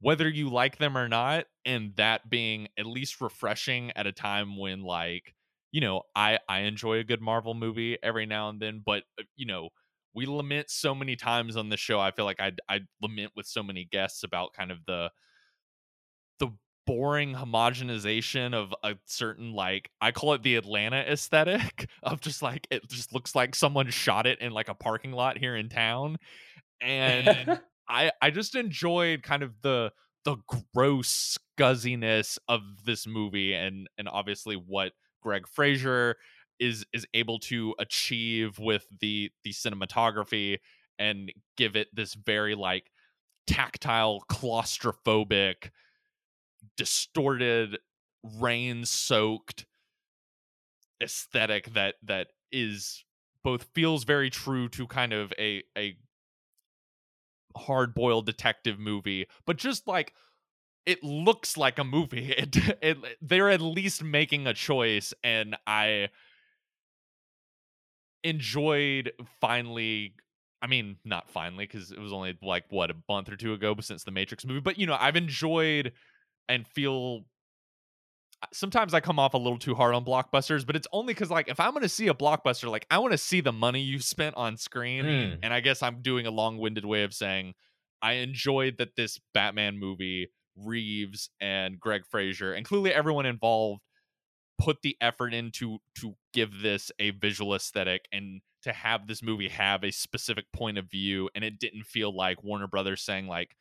[0.00, 4.56] whether you like them or not and that being at least refreshing at a time
[4.56, 5.34] when like
[5.72, 9.24] you know i i enjoy a good marvel movie every now and then but uh,
[9.34, 9.68] you know
[10.18, 12.00] we lament so many times on the show.
[12.00, 15.10] I feel like I I lament with so many guests about kind of the the
[16.88, 22.66] boring homogenization of a certain like I call it the Atlanta aesthetic of just like
[22.70, 26.16] it just looks like someone shot it in like a parking lot here in town.
[26.80, 29.92] And I I just enjoyed kind of the
[30.24, 30.36] the
[30.74, 36.16] gross scuzziness of this movie and and obviously what Greig Fraser
[36.58, 40.56] is is able to achieve with the the cinematography
[40.98, 42.90] and give it this very like
[43.46, 45.68] tactile claustrophobic
[46.76, 47.78] distorted
[48.38, 49.66] rain soaked
[51.02, 53.04] aesthetic that that is
[53.44, 55.96] both feels very true to kind of a a
[57.56, 60.12] hard boiled detective movie but just like
[60.86, 66.08] it looks like a movie it, it they're at least making a choice and i
[68.24, 70.14] enjoyed finally
[70.60, 73.76] I mean, not finally, because it was only like what a month or two ago
[73.80, 74.60] since the Matrix movie.
[74.60, 75.92] But you know, I've enjoyed
[76.48, 77.24] and feel
[78.52, 81.48] sometimes I come off a little too hard on blockbusters, but it's only because like
[81.48, 84.36] if I'm gonna see a blockbuster, like I want to see the money you spent
[84.36, 85.04] on screen.
[85.04, 85.38] Mm.
[85.42, 87.54] And I guess I'm doing a long-winded way of saying
[88.00, 93.82] I enjoyed that this Batman movie, Reeves and Greig Fraser, and clearly everyone involved
[94.58, 99.48] put the effort into to give this a visual aesthetic and to have this movie
[99.48, 103.54] have a specific point of view and it didn't feel like Warner Brothers saying like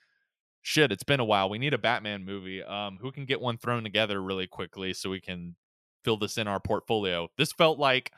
[0.67, 1.49] shit, it's been a while.
[1.49, 2.62] We need a Batman movie.
[2.62, 5.56] Um, who can get one thrown together really quickly so we can
[6.03, 7.30] fill this in our portfolio?
[7.38, 8.12] This felt like,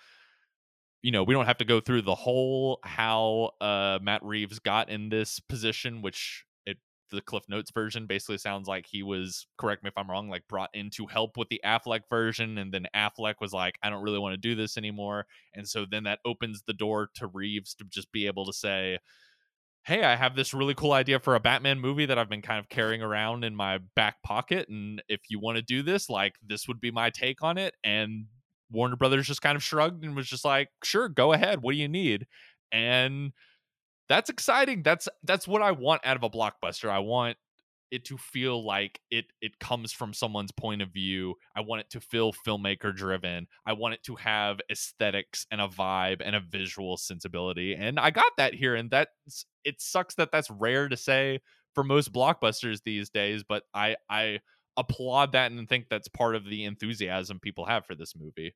[1.04, 4.90] you know, we don't have to go through the whole how uh Matt Reeves got
[4.90, 6.80] in this position, which it
[7.12, 10.48] the Cliff Notes version basically sounds like he was, correct me if I'm wrong, like
[10.50, 14.04] brought in to help with the Affleck version, and then Affleck was like, I don't
[14.04, 15.28] really want to do this anymore.
[15.54, 18.98] And so then that opens the door to Reeves to just be able to say,
[19.90, 22.60] hey, I have this really cool idea for a Batman movie that I've been kind
[22.60, 24.70] of carrying around in my back pocket.
[24.70, 27.74] And if you want to do this, like, this would be my take on it.
[27.84, 28.26] And
[28.72, 31.64] Warner Brothers just kind of shrugged and was just like, sure, go ahead.
[31.64, 32.28] What do you need?
[32.72, 33.34] And
[34.08, 34.84] that's exciting.
[34.84, 36.90] That's that's what I want out of a blockbuster.
[36.90, 37.38] I want
[37.92, 41.34] it to feel like it it comes from someone's point of view.
[41.56, 43.48] I want it to feel filmmaker driven.
[43.66, 47.74] I want it to have aesthetics and a vibe and a visual sensibility.
[47.74, 51.42] And I got that here and that's it sucks that that's rare to say
[51.74, 54.40] for most blockbusters these days, but I I
[54.78, 58.56] applaud that and think that's part of the enthusiasm people have for this movie.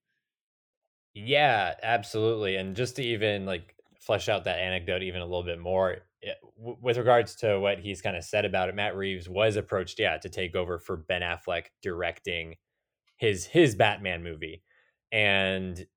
[1.14, 2.56] Yeah, absolutely.
[2.56, 6.34] And just to even like flesh out that anecdote even a little bit more, eh,
[6.58, 10.18] with regards to what he's kind of said about it, Matt Reeves was approached, yeah,
[10.18, 12.58] to take over for Ben Affleck directing
[13.18, 14.64] his his Batman movie,
[15.12, 15.88] and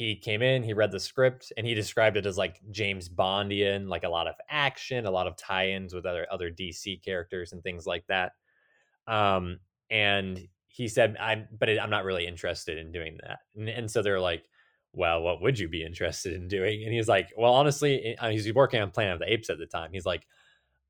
[0.00, 3.86] he came in, he read the script, and he described it as like James Bondian,
[3.86, 7.62] like a lot of action, a lot of tie-ins with other other DC characters and
[7.62, 8.32] things like that.
[9.06, 9.60] Um,
[9.90, 14.00] and he said, "I'm, but I'm not really interested in doing that." And, and so
[14.00, 14.48] they're like,
[14.94, 16.82] well, what would you be interested in doing?
[16.82, 19.90] And he's like, well, honestly, he's working on Planet of the Apes at the time.
[19.92, 20.26] He's like,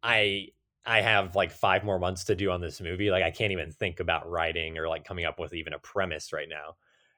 [0.05, 0.51] I
[0.87, 3.11] I have like five more months to do on this movie.
[3.11, 6.33] Like I can't even think about writing or like coming up with even a premise
[6.33, 6.77] right now.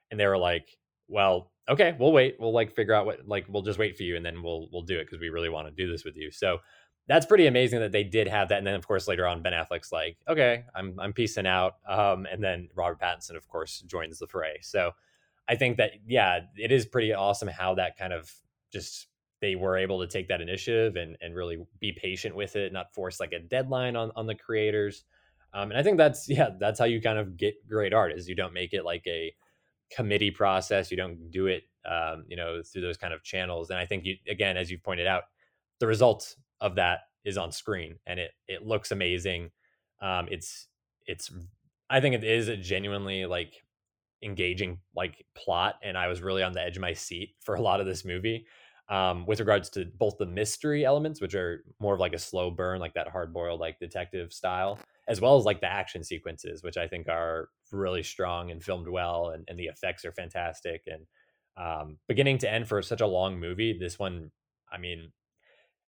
[0.09, 0.75] And they were like,
[1.07, 2.37] well, okay, we'll wait.
[2.39, 4.81] We'll like figure out what like we'll just wait for you and then we'll we'll
[4.83, 6.31] do it because we really want to do this with you.
[6.31, 6.59] So
[7.07, 8.57] that's pretty amazing that they did have that.
[8.57, 11.75] And then of course later on Ben Affleck's like, okay, I'm I'm peacing out.
[11.87, 14.59] Um, and then Robert Pattinson, of course, joins the fray.
[14.61, 14.91] So
[15.47, 18.31] I think that yeah, it is pretty awesome how that kind of
[18.71, 19.07] just
[19.41, 22.93] they were able to take that initiative and and really be patient with it, not
[22.93, 25.03] force like a deadline on on the creators.
[25.53, 28.27] Um, and I think that's yeah, that's how you kind of get great art is
[28.27, 29.33] you don't make it like a
[29.95, 30.91] committee process.
[30.91, 33.69] You don't do it um, you know through those kind of channels.
[33.69, 35.23] And I think you again, as you've pointed out,
[35.79, 39.51] the result of that is on screen and it it looks amazing.
[40.01, 40.67] Um, it's
[41.05, 41.31] it's
[41.89, 43.63] I think it is a genuinely like
[44.23, 47.61] engaging like plot and i was really on the edge of my seat for a
[47.61, 48.45] lot of this movie
[48.93, 52.51] um, with regards to both the mystery elements which are more of like a slow
[52.51, 56.61] burn like that hard boiled like detective style as well as like the action sequences
[56.61, 60.83] which i think are really strong and filmed well and, and the effects are fantastic
[60.85, 61.07] and
[61.55, 64.29] um, beginning to end for such a long movie this one
[64.71, 65.11] i mean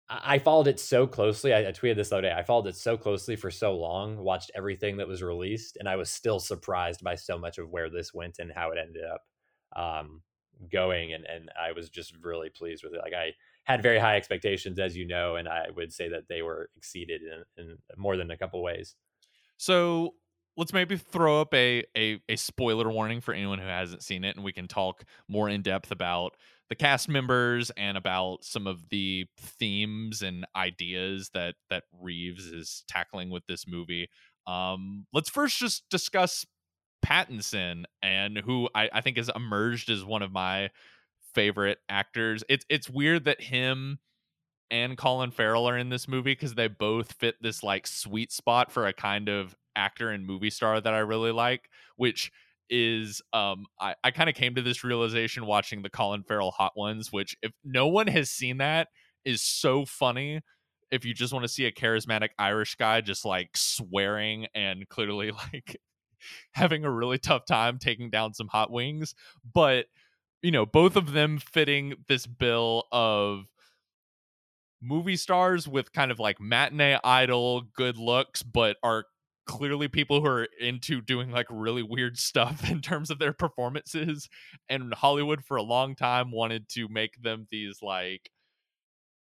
[0.06, 1.54] I followed it so closely.
[1.54, 2.34] I, I, tweeted this the other day.
[2.36, 5.96] I followed it so closely for so long, watched everything that was released, and I
[5.96, 9.22] was still surprised by so much of where this went and how it ended up
[9.74, 10.20] um,
[10.70, 11.12] going.
[11.12, 13.00] And and I was just really pleased with it.
[13.02, 13.32] Like I
[13.64, 17.22] had very high expectations, as you know, and I would say that they were exceeded
[17.22, 18.94] in, in more than a couple ways.
[19.56, 20.14] So
[20.56, 24.36] let's maybe throw up a, a a spoiler warning for anyone who hasn't seen it
[24.36, 26.36] and we can talk more in depth about
[26.68, 32.84] the cast members and about some of the themes and ideas that that Reeves is
[32.88, 34.08] tackling with this movie.
[34.46, 36.44] Um, let's first just discuss
[37.04, 40.70] Pattinson and who I, I think has emerged as one of my
[41.34, 42.44] favorite actors.
[42.48, 43.98] It's it's weird that him
[44.70, 48.72] and Colin Farrell are in this movie because they both fit this like sweet spot
[48.72, 52.32] for a kind of actor and movie star that I really like, which
[52.70, 56.72] is um I, I kind of came to this realization watching the Colin Farrell Hot
[56.76, 58.88] Ones, which if no one has seen that
[59.24, 60.40] is so funny.
[60.90, 65.30] If you just want to see a charismatic Irish guy just like swearing and clearly
[65.52, 65.76] like
[66.52, 69.14] having a really tough time taking down some hot wings,
[69.52, 69.86] but
[70.42, 73.46] you know, both of them fitting this bill of
[74.82, 79.06] movie stars with kind of like matinee idol good looks, but are
[79.46, 84.28] clearly people who are into doing like really weird stuff in terms of their performances.
[84.68, 88.30] And Hollywood for a long time wanted to make them these like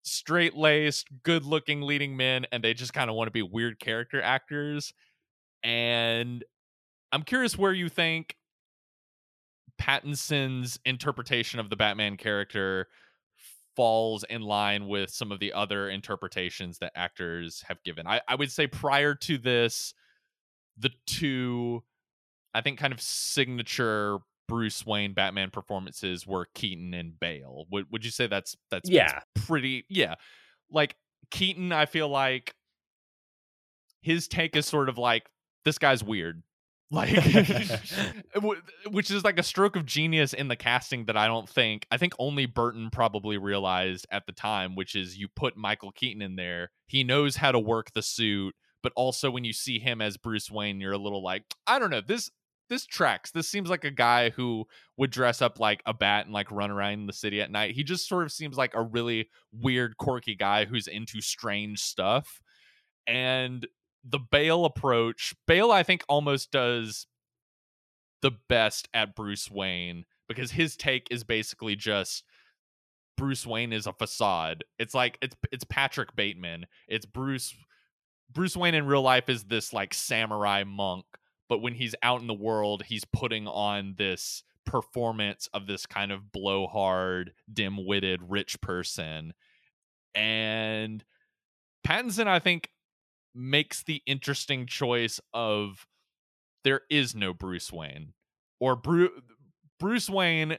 [0.03, 3.79] straight laced, good looking leading men, and they just kind of want to be weird
[3.79, 4.93] character actors.
[5.63, 6.43] And
[7.11, 8.35] I'm curious where you think
[9.79, 12.87] Pattinson's interpretation of the Batman character
[13.75, 18.05] falls in line with some of the other interpretations that actors have given.
[18.05, 19.93] I, I would say prior to this,
[20.77, 21.83] the two,
[22.53, 24.17] I think, kind of signature
[24.49, 27.65] Bruce Wayne Batman performances were Keaton and Bale.
[27.71, 30.15] Would would you say that's that's yeah that's pretty yeah
[30.71, 30.95] like
[31.31, 31.71] Keaton?
[31.71, 32.55] I feel like
[34.01, 35.29] his take is sort of like
[35.65, 36.41] this guy's weird
[36.91, 37.09] like
[38.91, 41.97] which is like a stroke of genius in the casting that i don't think i
[41.97, 46.35] think only burton probably realized at the time which is you put michael keaton in
[46.35, 50.17] there he knows how to work the suit but also when you see him as
[50.17, 52.31] bruce wayne you're a little like i don't know this
[52.69, 53.31] this tracks.
[53.31, 56.71] This seems like a guy who would dress up like a bat and like run
[56.71, 57.75] around the city at night.
[57.75, 62.41] He just sort of seems like a really weird quirky guy who's into strange stuff.
[63.07, 63.67] And
[64.09, 67.07] the Bale approach, Bale I think almost does
[68.21, 72.23] the best at Bruce Wayne because his take is basically just
[73.17, 74.63] Bruce Wayne is a facade.
[74.77, 76.65] It's like it's it's Patrick Bateman.
[76.87, 77.53] It's Bruce
[78.31, 81.05] Bruce Wayne in real life is this like samurai monk,
[81.47, 86.11] but when he's out in the world, he's putting on this performance of this kind
[86.11, 89.33] of blowhard, dim-witted rich person.
[90.13, 91.03] And
[91.85, 92.69] Pattinson I think
[93.35, 95.85] makes the interesting choice of
[96.63, 98.13] there is no Bruce Wayne
[98.59, 99.11] or Bruce
[99.79, 100.57] Bruce Wayne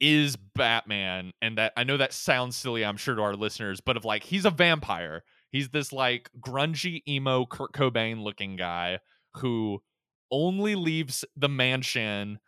[0.00, 3.96] is Batman and that I know that sounds silly I'm sure to our listeners but
[3.96, 5.22] of like he's a vampire.
[5.50, 9.00] He's this like grungy emo Kurt Cobain looking guy
[9.34, 9.82] who
[10.30, 12.38] only leaves the mansion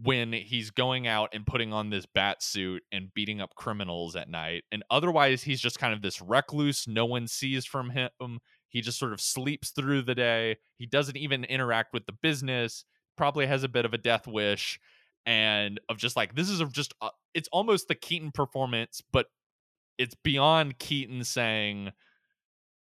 [0.00, 4.28] when he's going out and putting on this bat suit and beating up criminals at
[4.28, 4.64] night.
[4.72, 6.86] And otherwise, he's just kind of this recluse.
[6.88, 8.40] No one sees from him.
[8.68, 10.56] He just sort of sleeps through the day.
[10.78, 12.84] He doesn't even interact with the business.
[13.16, 14.80] Probably has a bit of a death wish
[15.26, 19.26] and of just like this is just uh, it's almost the Keaton performance, but
[19.98, 21.92] it's beyond Keaton saying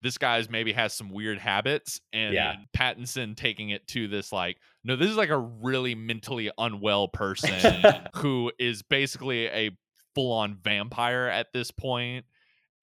[0.03, 2.57] this guy's maybe has some weird habits and yeah.
[2.77, 7.85] Pattinson taking it to this like no this is like a really mentally unwell person
[8.17, 9.71] who is basically a
[10.15, 12.25] full on vampire at this point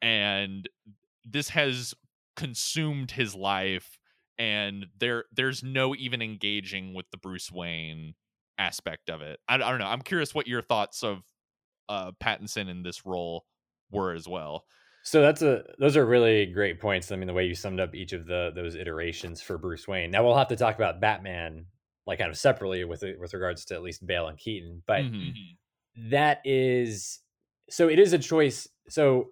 [0.01, 0.69] and
[1.25, 1.93] this has
[2.35, 3.97] consumed his life
[4.37, 8.13] and there there's no even engaging with the Bruce Wayne
[8.59, 9.39] aspect of it.
[9.47, 9.87] I, I don't know.
[9.87, 11.23] I'm curious what your thoughts of
[11.89, 13.45] uh Pattinson in this role
[13.91, 14.65] were as well.
[15.07, 17.13] So that's a those are really great points.
[17.13, 20.11] I mean, the way you summed up each of the those iterations for Bruce Wayne.
[20.11, 21.67] Now we'll have to talk about Batman
[22.05, 25.15] like kind of separately with with regards to at least Bale and Keaton, but mm-hmm.
[25.15, 26.09] mm-hmm.
[26.09, 27.21] that is
[27.69, 28.67] so it is a choice.
[28.89, 29.29] So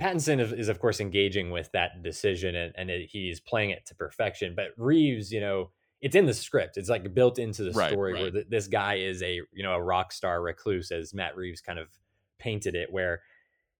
[0.00, 3.84] Pattinson is, is of course engaging with that decision and, and it, he's playing it
[3.86, 4.54] to perfection.
[4.54, 6.76] But Reeves, you know, it's in the script.
[6.76, 8.22] It's like built into the right, story right.
[8.22, 11.60] where th- this guy is a you know a rock star recluse, as Matt Reeves
[11.60, 11.88] kind of
[12.38, 13.22] painted it, where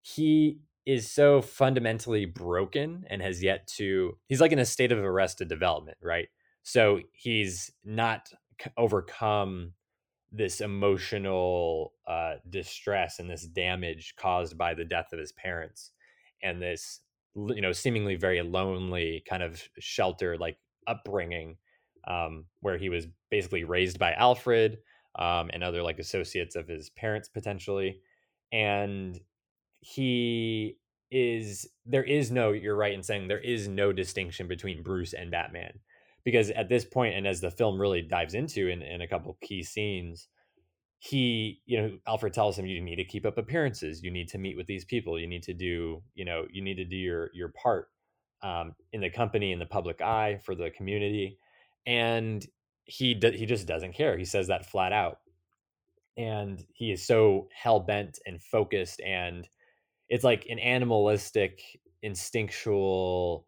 [0.03, 4.99] he is so fundamentally broken and has yet to he's like in a state of
[4.99, 6.29] arrested development right?
[6.63, 8.29] So he's not
[8.77, 9.73] overcome
[10.33, 15.93] this emotional uh, distress and this damage caused by the death of his parents
[16.43, 17.01] and this
[17.35, 20.57] you know seemingly very lonely kind of shelter like
[20.87, 21.57] upbringing
[22.07, 24.79] um, where he was basically raised by alfred
[25.19, 28.01] um, and other like associates of his parents potentially.
[28.53, 29.19] And
[29.87, 30.77] he
[31.13, 35.31] is there is no you're right in saying there is no distinction between Bruce and
[35.31, 35.79] Batman
[36.25, 39.39] because at this point and as the film really dives into in, in a couple
[39.41, 40.27] key scenes
[40.99, 44.03] he you know alfred tells him you need to keep up appearances.
[44.03, 45.21] You need to meet with these people.
[45.21, 47.89] You need to do you know you need to do your your part
[48.43, 51.39] um, in the company in the public eye for the community.
[51.87, 52.45] And
[52.87, 54.19] he do, he just doesn't care.
[54.19, 55.19] He says that flat out.
[56.17, 59.47] And he is so hell-bent and focused and
[60.09, 61.61] it's like an animalistic
[62.03, 63.47] instinctual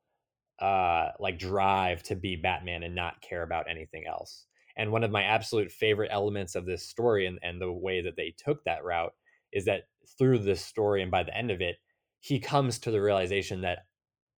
[0.60, 4.46] uh like drive to be batman and not care about anything else
[4.76, 8.16] and one of my absolute favorite elements of this story and, and the way that
[8.16, 9.12] they took that route
[9.52, 9.82] is that
[10.18, 11.76] through this story and by the end of it
[12.20, 13.80] he comes to the realization that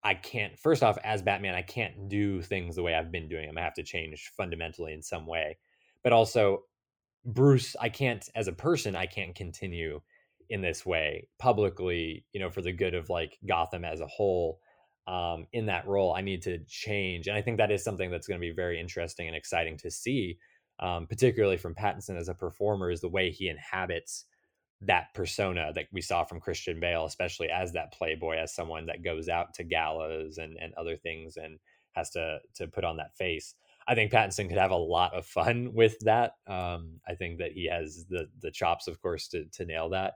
[0.02, 3.46] I can't, first off, as Batman, I can't do things the way I've been doing
[3.46, 3.58] them.
[3.58, 5.58] I have to change fundamentally in some way.
[6.02, 6.62] But also,
[7.24, 10.00] Bruce, I can't, as a person, I can't continue
[10.50, 14.60] in this way publicly, you know, for the good of like Gotham as a whole.
[15.06, 17.26] Um, in that role, I need to change.
[17.26, 19.90] And I think that is something that's going to be very interesting and exciting to
[19.90, 20.38] see,
[20.78, 24.26] um, particularly from Pattinson as a performer, is the way he inhabits
[24.82, 29.04] that persona that we saw from Christian Bale, especially as that playboy, as someone that
[29.04, 31.58] goes out to galas and, and other things and
[31.92, 33.54] has to to put on that face.
[33.86, 36.32] I think Pattinson could have a lot of fun with that.
[36.46, 40.14] Um, I think that he has the the chops, of course, to to nail that.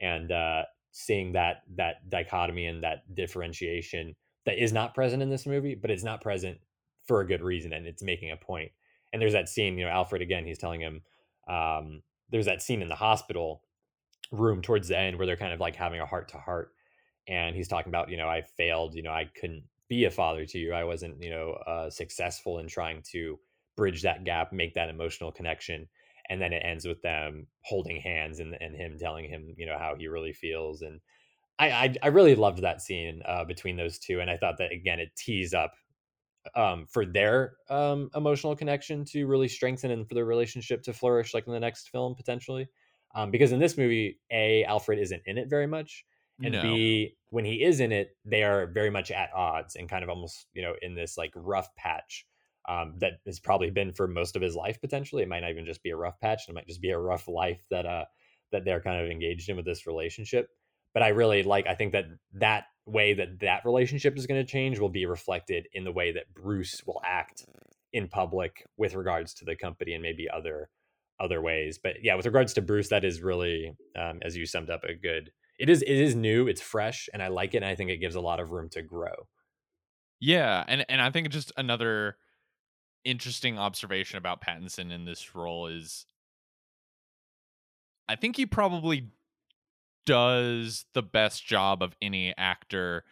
[0.00, 4.14] And uh, seeing that that dichotomy and that differentiation
[4.46, 6.58] that is not present in this movie, but it's not present
[7.06, 8.70] for a good reason, and it's making a point.
[9.12, 11.02] And there's that scene, you know, Alfred again, he's telling him.
[11.48, 13.62] Um, there's that scene in the hospital
[14.30, 16.72] room towards the end where they're kind of like having a heart to heart
[17.28, 20.44] and he's talking about you know i failed you know i couldn't be a father
[20.44, 23.38] to you i wasn't you know uh, successful in trying to
[23.76, 25.88] bridge that gap make that emotional connection
[26.30, 29.78] and then it ends with them holding hands and, and him telling him you know
[29.78, 31.00] how he really feels and
[31.58, 34.72] i i, I really loved that scene uh, between those two and i thought that
[34.72, 35.72] again it tees up
[36.54, 41.34] um, for their um, emotional connection to really strengthen and for their relationship to flourish
[41.34, 42.68] like in the next film potentially
[43.14, 46.04] um, because in this movie, A, Alfred isn't in it very much.
[46.42, 46.62] And no.
[46.62, 50.10] B, when he is in it, they are very much at odds and kind of
[50.10, 52.26] almost, you know, in this like rough patch
[52.68, 55.22] um, that has probably been for most of his life potentially.
[55.22, 56.42] It might not even just be a rough patch.
[56.48, 58.04] It might just be a rough life that uh
[58.52, 60.48] that they're kind of engaged in with this relationship.
[60.94, 61.66] But I really like.
[61.66, 65.66] I think that that way that that relationship is going to change will be reflected
[65.72, 67.44] in the way that Bruce will act
[67.92, 70.70] in public with regards to the company and maybe other
[71.20, 71.78] other ways.
[71.82, 74.94] But yeah, with regards to Bruce, that is really, um, as you summed up, a
[74.94, 75.30] good.
[75.58, 77.58] It is it is new, it's fresh, and I like it.
[77.58, 79.28] And I think it gives a lot of room to grow.
[80.20, 82.16] Yeah, and and I think just another
[83.04, 86.06] interesting observation about Pattinson in this role is,
[88.08, 89.10] I think he probably
[90.06, 93.04] does the best job of any actor,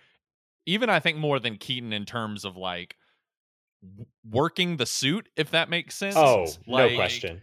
[0.64, 2.96] even I think more than Keaton in terms of like
[4.28, 6.16] working the suit, if that makes sense.
[6.16, 7.42] Oh, like, no question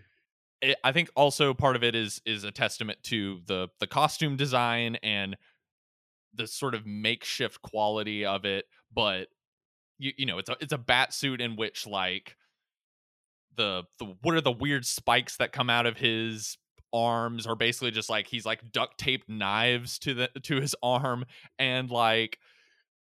[0.64, 4.36] it, I think also part of it is is a testament to the the costume
[4.36, 5.38] design and
[6.34, 8.66] the sort of makeshift quality of it.
[8.92, 9.28] But
[10.04, 12.36] you you know it's a it's a bat suit in which like
[13.56, 16.58] the the what are the weird spikes that come out of his
[16.94, 21.26] arms are basically just like he's like duct taped knives to the to his arm
[21.58, 22.38] and like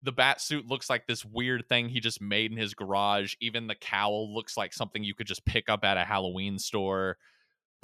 [0.02, 3.66] the bat suit looks like this weird thing he just made in his garage even
[3.66, 7.16] the cowl looks like something you could just pick up at a halloween store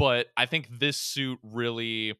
[0.01, 2.15] but I think this suit really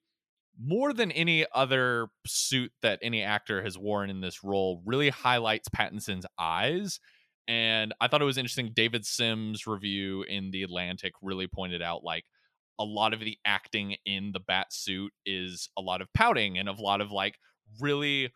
[0.59, 5.69] more than any other suit that any actor has worn in this role really highlights
[5.69, 7.01] Pattinson's eyes
[7.49, 12.05] and I thought it was interesting David Sims review in the Atlantic really pointed out
[12.05, 12.25] like
[12.79, 16.69] a lot of the acting in the bat suit is a lot of pouting and
[16.69, 17.39] a lot of like
[17.81, 18.33] really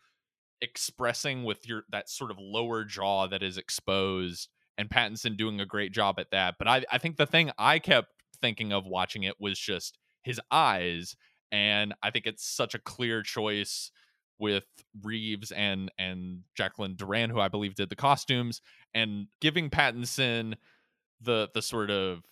[0.61, 5.65] expressing with your that sort of lower jaw that is exposed and Pattinson doing a
[5.65, 6.55] great job at that.
[6.59, 8.09] But I, I think the thing I kept
[8.41, 11.15] thinking of watching it was just his eyes
[11.51, 13.91] and I think it's such a clear choice
[14.39, 14.65] with
[15.03, 18.61] Reeves and and Jacqueline Durran, who I believe did the costumes,
[18.93, 20.55] and giving Pattinson
[21.21, 22.23] the the sort of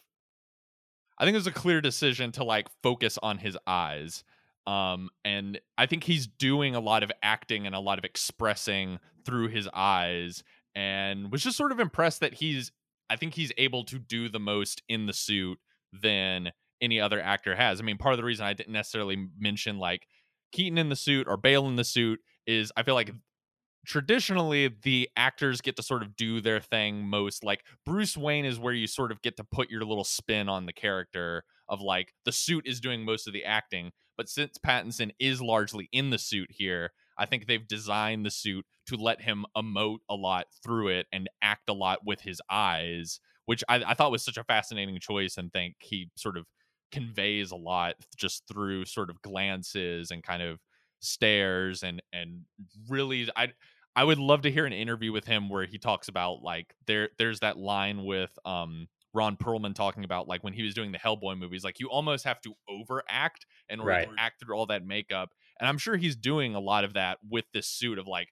[1.17, 4.23] I think it was a clear decision to like focus on his eyes.
[4.65, 8.99] Um, and I think he's doing a lot of acting and a lot of expressing
[9.25, 10.43] through his eyes,
[10.73, 12.71] and was just sort of impressed that he's
[13.09, 15.59] I think he's able to do the most in the suit
[15.91, 16.51] than
[16.83, 17.79] any other actor has.
[17.79, 20.07] I mean, part of the reason I didn't necessarily mention like
[20.51, 23.11] Keaton in the suit or Bale in the suit is I feel like
[23.85, 28.59] traditionally the actors get to sort of do their thing most like Bruce Wayne is
[28.59, 32.13] where you sort of get to put your little spin on the character of like
[32.23, 36.17] the suit is doing most of the acting but since Pattinson is largely in the
[36.17, 40.89] suit here I think they've designed the suit to let him emote a lot through
[40.89, 44.43] it and act a lot with his eyes, which I, I thought was such a
[44.43, 46.45] fascinating choice and think he sort of
[46.93, 50.59] conveys a lot just through sort of glances and kind of
[50.99, 52.45] stares and and
[52.87, 53.49] really I
[53.95, 57.09] I would love to hear an interview with him where he talks about like there
[57.17, 60.97] there's that line with um Ron Perlman talking about like when he was doing the
[60.97, 63.45] Hellboy movies, like you almost have to overact
[63.79, 64.07] order right.
[64.17, 65.31] act through all that makeup.
[65.59, 68.29] And I'm sure he's doing a lot of that with this suit of like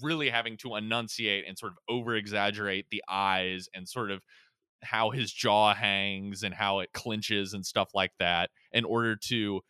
[0.00, 4.22] really having to enunciate and sort of over exaggerate the eyes and sort of
[4.82, 9.60] how his jaw hangs and how it clenches and stuff like that in order to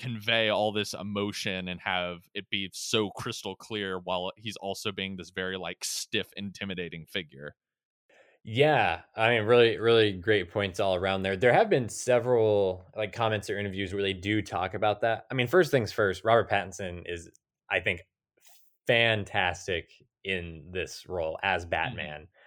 [0.00, 5.14] convey all this emotion and have it be so crystal clear while he's also being
[5.14, 7.54] this very like stiff intimidating figure
[8.42, 13.12] yeah i mean really really great points all around there there have been several like
[13.12, 16.48] comments or interviews where they do talk about that i mean first things first robert
[16.48, 17.28] pattinson is
[17.70, 18.00] i think
[18.86, 19.90] fantastic
[20.24, 21.70] in this role as mm-hmm.
[21.70, 22.39] batman mm-hmm.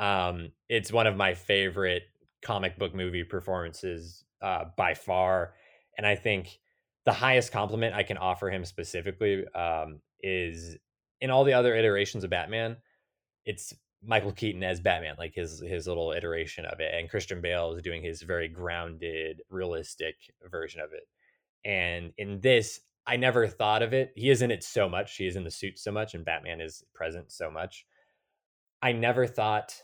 [0.00, 2.02] Um it's one of my favorite
[2.42, 5.54] comic book movie performances uh by far
[5.96, 6.58] and i think
[7.04, 10.76] the highest compliment I can offer him specifically um, is
[11.20, 12.76] in all the other iterations of Batman,
[13.44, 17.72] it's Michael Keaton as Batman, like his his little iteration of it, and Christian Bale
[17.72, 20.16] is doing his very grounded, realistic
[20.50, 21.06] version of it.
[21.64, 24.12] And in this, I never thought of it.
[24.14, 25.16] He is in it so much.
[25.16, 27.86] He is in the suit so much, and Batman is present so much.
[28.82, 29.74] I never thought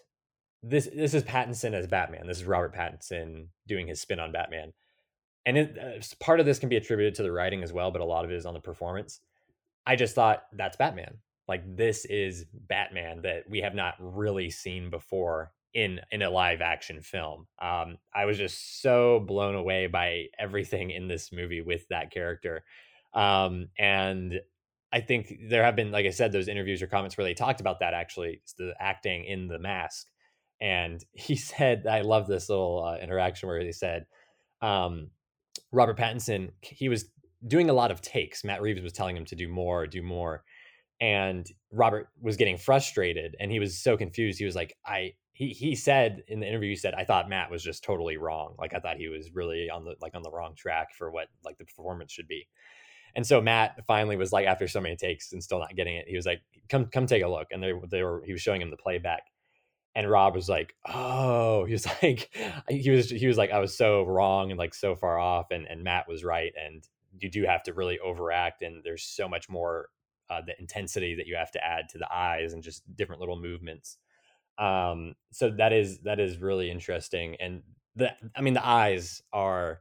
[0.63, 0.89] this.
[0.95, 2.27] This is Pattinson as Batman.
[2.27, 4.73] This is Robert Pattinson doing his spin on Batman
[5.47, 8.01] and it, uh, part of this can be attributed to the writing as well, but
[8.01, 9.21] a lot of it is on the performance.
[9.87, 11.19] I just thought that's Batman.
[11.49, 16.61] Like this is Batman that we have not really seen before in in a live
[16.61, 17.47] action film.
[17.63, 22.65] Um, I was just so blown away by everything in this movie with that character,
[23.15, 24.41] um, and
[24.93, 27.61] I think there have been, like I said, those interviews or comments where they talked
[27.61, 30.09] about that actually, the acting in the mask.
[30.61, 34.07] And he said, I love this little uh, interaction where he said,
[34.63, 35.11] um,
[35.73, 37.07] Robert Pattinson, he was
[37.47, 38.45] doing a lot of takes.
[38.45, 40.45] Matt Reeves was telling him to do more, do more.
[41.01, 44.39] And Robert was getting frustrated and he was so confused.
[44.39, 47.51] He was like, I he he said in the interview, he said, I thought Matt
[47.51, 48.55] was just totally wrong.
[48.59, 51.29] Like I thought he was really on the like on the wrong track for what
[51.45, 52.49] like the performance should be.
[53.17, 56.07] And so Matt finally was like, after so many takes and still not getting it,
[56.07, 58.61] he was like, "Come, come, take a look." And they, they were, he was showing
[58.61, 59.23] him the playback,
[59.97, 62.31] and Rob was like, "Oh," he was like,
[62.69, 65.67] he was he was like, "I was so wrong and like so far off," and
[65.67, 66.87] and Matt was right, and
[67.19, 69.89] you do have to really overact, and there's so much more
[70.29, 73.41] uh, the intensity that you have to add to the eyes and just different little
[73.41, 73.97] movements.
[74.59, 77.63] Um, so that is that is really interesting, and
[77.97, 79.81] the I mean the eyes are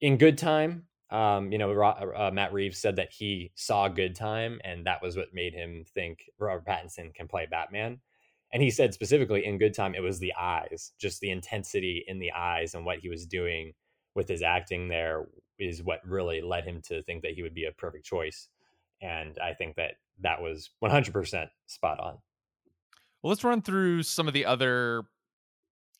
[0.00, 0.84] in good time.
[1.10, 5.16] Um, you know, uh, Matt Reeves said that he saw good time, and that was
[5.16, 8.00] what made him think Robert Pattinson can play Batman
[8.52, 12.18] and he said specifically in good time it was the eyes just the intensity in
[12.18, 13.72] the eyes and what he was doing
[14.14, 15.26] with his acting there
[15.58, 18.48] is what really led him to think that he would be a perfect choice.
[19.00, 22.18] And i think that that was 100% spot on.
[23.22, 25.04] Well let's run through some of the other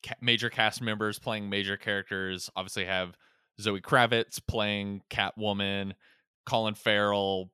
[0.05, 2.49] ca- major cast members playing major characters.
[2.55, 3.15] Obviously have
[3.61, 5.93] zoe kravitz playing catwoman
[6.45, 7.51] colin farrell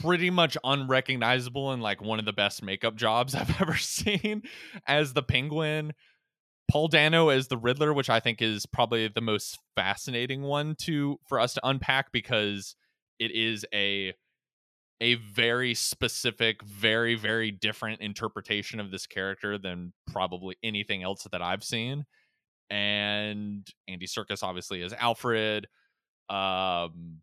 [0.00, 4.42] pretty much unrecognizable and like one of the best makeup jobs I've ever seen
[4.86, 5.92] as the penguin.
[6.70, 11.18] Paul Dano as the Riddler, which I think is probably the most fascinating one to
[11.28, 12.76] for us to unpack because
[13.18, 14.14] it is a
[15.00, 21.42] a very specific, very very different interpretation of this character than probably anything else that
[21.42, 22.06] I've seen.
[22.70, 25.66] And Andy Serkis obviously is Alfred.
[26.30, 27.20] Um,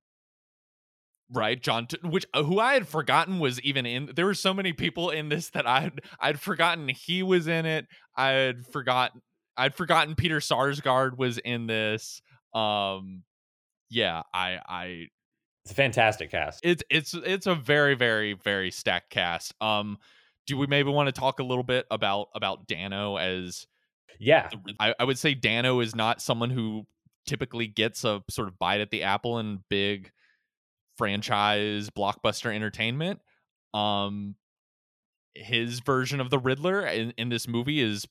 [1.31, 4.73] right john which uh, who i had forgotten was even in there were so many
[4.73, 7.87] people in this that i'd i'd forgotten he was in it.
[8.15, 9.21] I had forgotten
[9.57, 12.21] i'd forgotten peter sarsgaard was in this.
[12.53, 13.23] Um
[13.89, 15.07] yeah i i
[15.65, 16.61] it's a fantastic cast.
[16.63, 19.53] It's it's it's a very very very stacked cast.
[19.61, 19.97] Um
[20.47, 23.67] do we maybe want to talk a little bit about about dano as
[24.19, 24.49] yeah.
[24.79, 26.87] I, I would say dano is not someone who
[27.27, 30.11] typically gets a sort of bite at the apple and big
[30.99, 33.21] franchise blockbuster entertainment.
[33.73, 34.35] Um,
[35.33, 38.05] his version of the Riddler in, in this movie is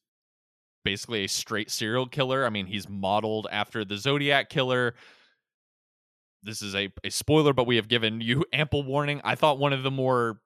[0.85, 2.47] basically a straight serial killer.
[2.47, 4.95] I mean, he's modeled after the Zodiac killer.
[6.43, 9.21] This is a, a spoiler, but we have given you ample warning.
[9.23, 10.41] I thought one of the more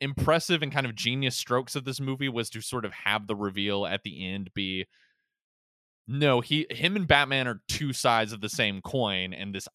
[0.00, 3.36] impressive and kind of genius strokes of this movie was to sort of have the
[3.36, 4.86] reveal at the end be
[6.08, 9.68] no, he him and Batman are two sides of the same coin, and this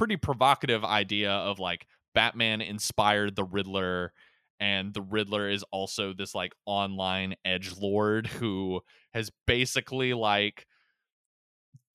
[0.00, 4.14] pretty provocative idea of like Batman inspired the Riddler
[4.58, 8.80] and the Riddler is also this like online edge lord who
[9.12, 10.66] has basically like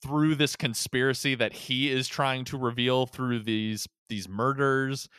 [0.03, 5.09] through this conspiracy that he is trying to reveal through these these murders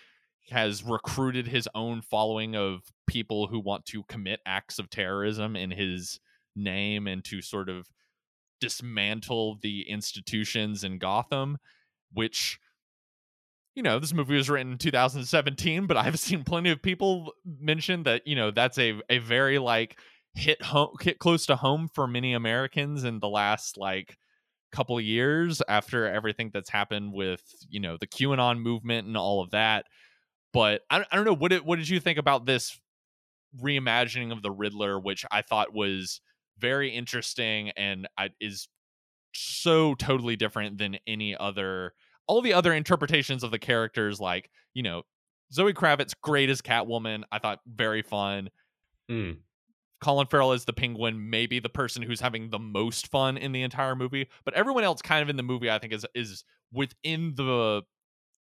[0.50, 5.72] has recruited his own following of people who want to commit acts of terrorism in
[5.72, 6.20] his
[6.54, 7.88] name and to sort of
[8.60, 11.58] dismantle the institutions in Gotham
[12.12, 12.60] which
[13.76, 18.02] you know, this movie was written in 2017, but I've seen plenty of people mention
[18.04, 19.98] that, you know, that's a a very like
[20.34, 24.16] hit home hit close to home for many Americans in the last like
[24.72, 29.50] couple years after everything that's happened with, you know, the QAnon movement and all of
[29.50, 29.86] that.
[30.52, 32.80] But I, I don't know what did, what did you think about this
[33.62, 36.20] reimagining of the Riddler which I thought was
[36.58, 38.68] very interesting and I, is
[39.34, 41.92] so totally different than any other
[42.26, 45.02] all the other interpretations of the characters, like you know,
[45.52, 47.22] Zoe Kravitz, great as Catwoman.
[47.30, 48.50] I thought very fun.
[49.10, 49.38] Mm.
[50.00, 53.62] Colin Farrell is the Penguin, maybe the person who's having the most fun in the
[53.62, 54.28] entire movie.
[54.44, 57.82] But everyone else, kind of in the movie, I think is is within the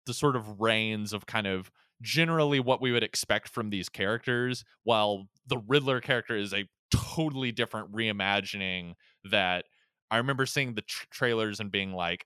[0.05, 1.71] the sort of reins of kind of
[2.01, 4.63] generally what we would expect from these characters.
[4.83, 8.93] While the Riddler character is a totally different reimagining
[9.29, 9.65] that
[10.09, 12.25] I remember seeing the trailers and being like,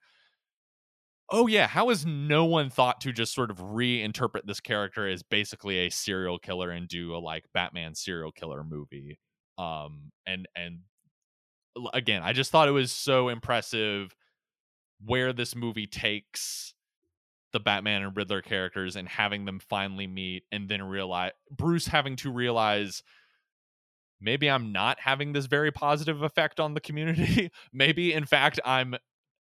[1.31, 5.23] oh yeah how has no one thought to just sort of reinterpret this character as
[5.23, 9.19] basically a serial killer and do a like batman serial killer movie?
[9.57, 10.79] Um and and
[11.93, 14.13] again i just thought it was so impressive
[15.05, 16.73] where this movie takes
[17.53, 22.17] the batman and riddler characters and having them finally meet and then realize bruce having
[22.17, 23.03] to realize
[24.19, 27.51] maybe i'm not having this very positive effect on the community.
[27.73, 28.95] Maybe in fact i'm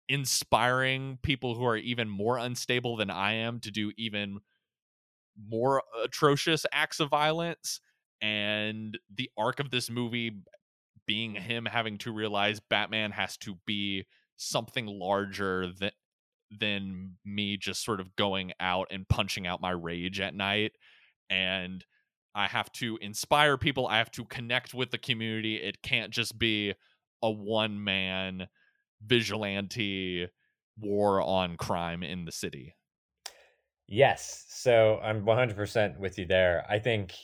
[0.08, 4.40] inspiring people who are even more unstable than I am to do even
[5.48, 7.80] more atrocious acts of violence.
[8.20, 10.42] And the arc of this movie
[11.06, 14.06] being him having to realize Batman has to be
[14.36, 15.90] something larger than
[16.50, 20.72] than me just sort of going out and punching out my rage at night
[21.28, 21.84] and
[22.34, 26.38] I have to inspire people I have to connect with the community it can't just
[26.38, 26.74] be
[27.22, 28.48] a one man
[29.04, 30.28] vigilante
[30.78, 32.74] war on crime in the city.
[33.86, 34.44] Yes.
[34.48, 36.64] So I'm 100% with you there.
[36.68, 37.14] I think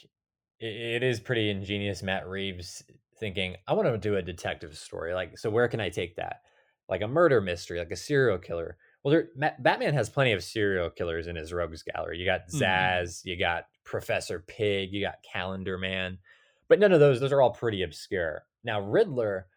[0.59, 2.83] it is pretty ingenious, Matt Reeves
[3.19, 5.13] thinking, I want to do a detective story.
[5.13, 6.41] Like, so where can I take that?
[6.89, 8.77] Like a murder mystery, like a serial killer.
[9.03, 12.17] Well, there, Batman has plenty of serial killers in his rogues gallery.
[12.17, 12.57] You got mm-hmm.
[12.63, 13.29] Mm-hmm.
[13.29, 16.17] you got Professor Pig, you got Calendar Man,
[16.67, 18.43] but none of those, those are all pretty obscure.
[18.63, 19.47] Now, Riddler,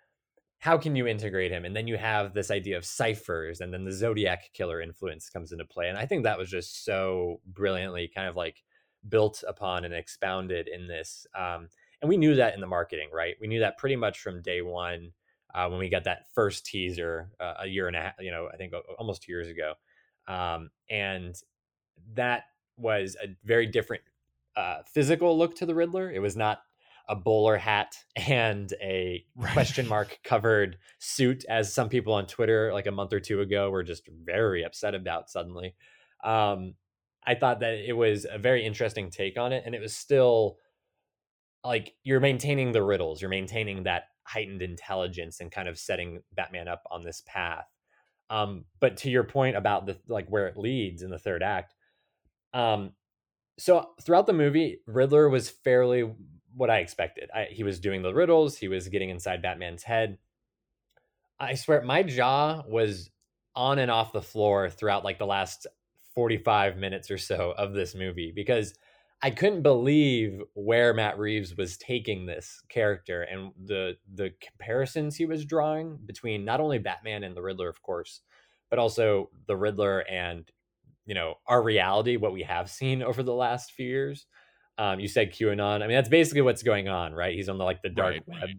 [0.58, 1.64] how can you integrate him?
[1.64, 5.52] And then you have this idea of ciphers, and then the Zodiac killer influence comes
[5.52, 5.88] into play.
[5.88, 8.62] And I think that was just so brilliantly kind of like
[9.08, 11.26] built upon and expounded in this.
[11.36, 11.68] Um,
[12.02, 13.36] and we knew that in the marketing, right?
[13.40, 15.12] We knew that pretty much from day one
[15.54, 18.48] uh, when we got that first teaser uh, a year and a half, you know,
[18.52, 19.74] I think almost two years ago.
[20.26, 21.34] Um, and
[22.14, 22.44] that
[22.76, 24.02] was a very different
[24.56, 26.10] uh, physical look to the Riddler.
[26.10, 26.62] It was not
[27.08, 29.52] a bowler hat and a right.
[29.52, 33.70] question mark covered suit, as some people on Twitter like a month or two ago
[33.70, 35.74] were just very upset about suddenly.
[36.22, 36.74] Um,
[37.26, 40.56] I thought that it was a very interesting take on it, and it was still
[41.64, 46.68] like you're maintaining the riddles, you're maintaining that heightened intelligence and kind of setting Batman
[46.68, 47.66] up on this path.
[48.30, 51.74] Um, but to your point about the like where it leads in the third act,
[52.54, 52.92] um,
[53.58, 56.10] so throughout the movie, Riddler was fairly
[56.54, 57.30] what I expected.
[57.34, 60.18] I, he was doing the riddles, he was getting inside Batman's head.
[61.40, 63.10] I swear, my jaw was
[63.54, 65.66] on and off the floor throughout like the last
[66.14, 68.74] 45 minutes or so of this movie because
[69.20, 75.26] I couldn't believe where Matt Reeves was taking this character and the the comparisons he
[75.26, 78.20] was drawing between not only Batman and the Riddler, of course,
[78.70, 80.48] but also the Riddler and
[81.04, 84.26] you know our reality, what we have seen over the last few years.
[84.78, 85.82] Um, you said QAnon.
[85.82, 87.34] I mean, that's basically what's going on, right?
[87.34, 88.42] He's on the like the dark right, web.
[88.42, 88.56] Right.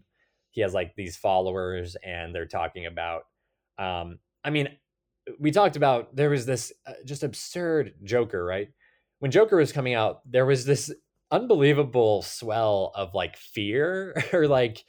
[0.51, 3.23] He has like these followers, and they're talking about.
[3.77, 4.69] Um, I mean,
[5.39, 8.69] we talked about there was this uh, just absurd Joker, right?
[9.19, 10.91] When Joker was coming out, there was this
[11.31, 14.83] unbelievable swell of like fear or like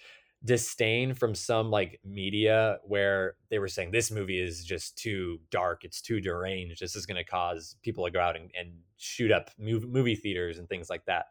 [0.45, 5.85] disdain from some like media where they were saying this movie is just too dark
[5.85, 9.33] it's too deranged this is going to cause people to go out and, and shoot
[9.33, 11.27] up movie theaters and things like that.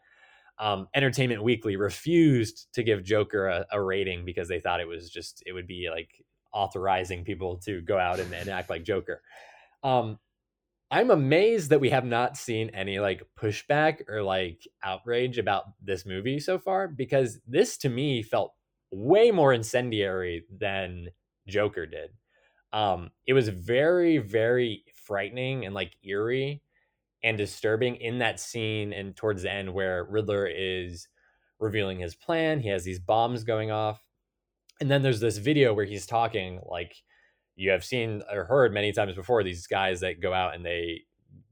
[0.58, 5.10] Um, entertainment weekly refused to give joker a, a, rating because they thought it was
[5.10, 6.10] just it would be like
[6.52, 9.22] authorizing people to go out and, and act like joker.
[9.84, 10.20] Um,
[10.92, 16.06] I'm amazed that we have not seen any like pushback or like outrage about this
[16.06, 18.54] movie so far because this to me felt
[18.92, 21.10] way more incendiary than
[21.48, 22.12] Joker did.
[22.72, 26.62] Um, it was very, very frightening and like eerie
[27.24, 31.08] and disturbing in that scene and towards the end where Riddler is
[31.60, 32.60] revealing his plan.
[32.60, 34.02] He has these bombs going off.
[34.80, 36.96] And then there's this video where he's talking like
[37.56, 41.02] you have seen or heard many times before these guys that go out and they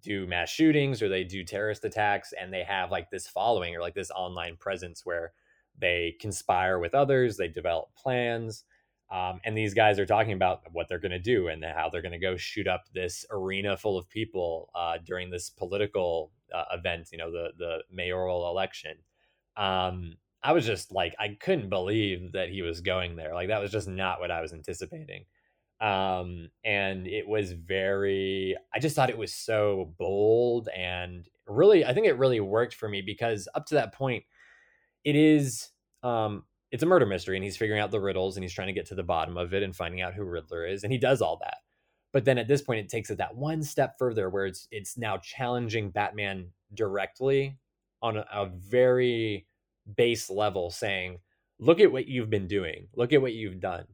[0.02, 3.82] do mass shootings or they do terrorist attacks and they have like this following or
[3.82, 5.34] like this online presence where
[5.78, 8.64] they conspire with others, they develop plans.
[9.10, 12.02] Um, and these guys are talking about what they're going to do and how they're
[12.02, 16.66] going to go shoot up this arena full of people uh, during this political uh,
[16.74, 18.98] event, you know, the the mayoral election.
[19.56, 23.34] Um, I was just like, I couldn't believe that he was going there.
[23.34, 25.26] Like that was just not what I was anticipating
[25.80, 31.94] um and it was very i just thought it was so bold and really i
[31.94, 34.24] think it really worked for me because up to that point
[35.08, 35.72] it is
[36.04, 38.74] um it's a murder mystery and he's figuring out the riddles and he's trying to
[38.74, 41.22] get to the bottom of it and finding out who riddler is and he does
[41.22, 41.60] all that
[42.14, 44.98] but then at this point it takes it that one step further where it's it's
[44.98, 47.58] now challenging batman directly
[48.04, 49.48] on a, a very
[49.98, 51.20] base level saying
[51.60, 53.86] look at what you've been doing look at what you've done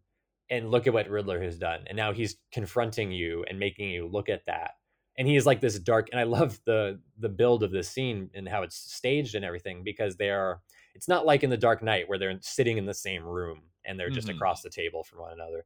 [0.49, 1.81] and look at what Riddler has done.
[1.87, 4.73] And now he's confronting you and making you look at that.
[5.17, 8.29] And he is like this dark and I love the the build of this scene
[8.35, 10.61] and how it's staged and everything because they are
[10.95, 13.99] it's not like in the Dark Knight where they're sitting in the same room and
[13.99, 14.37] they're just mm-hmm.
[14.37, 15.65] across the table from one another.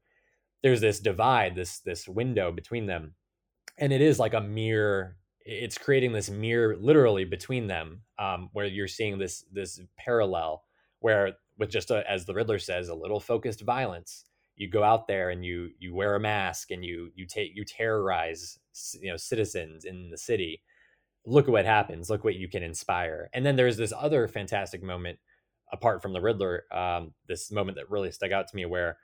[0.64, 3.14] There's this divide, this this window between them.
[3.78, 5.18] And it is like a mirror
[5.48, 10.64] it's creating this mirror literally between them um, where you're seeing this this parallel
[11.00, 14.26] where with just a, as the riddler says a little focused violence
[14.58, 17.64] you go out there and you you wear a mask and you you take you
[17.64, 18.60] terrorize
[19.00, 20.62] you know citizens in the city
[21.28, 23.30] look at what happens look what you can inspire.
[23.34, 25.20] And then there's this other fantastic moment
[25.72, 28.98] apart from the riddler um, this moment that really stuck out to me where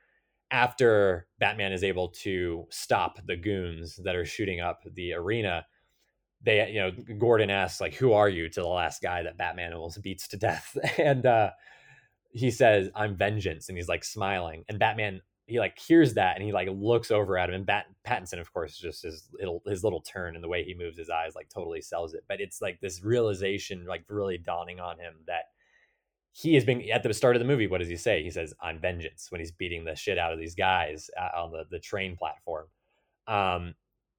[0.51, 5.65] after batman is able to stop the goons that are shooting up the arena
[6.43, 8.49] they you know gordon asks like who are you?
[8.49, 10.78] to the last guy that batman almost beats to death.
[10.97, 11.51] And uh
[12.32, 13.67] he says i'm vengeance.
[13.67, 14.63] And he's like smiling.
[14.69, 17.87] And batman he like hears that and he like looks over at him and Bat-
[18.07, 21.09] Pattinson of course just his little his little turn and the way he moves his
[21.09, 22.23] eyes like totally sells it.
[22.27, 25.45] But it's like this realization like really dawning on him that
[26.31, 28.23] he has been at the start of the movie what does he say?
[28.23, 31.51] He says I'm vengeance when he's beating the shit out of these guys uh, on
[31.51, 32.67] the the train platform.
[33.27, 33.75] Um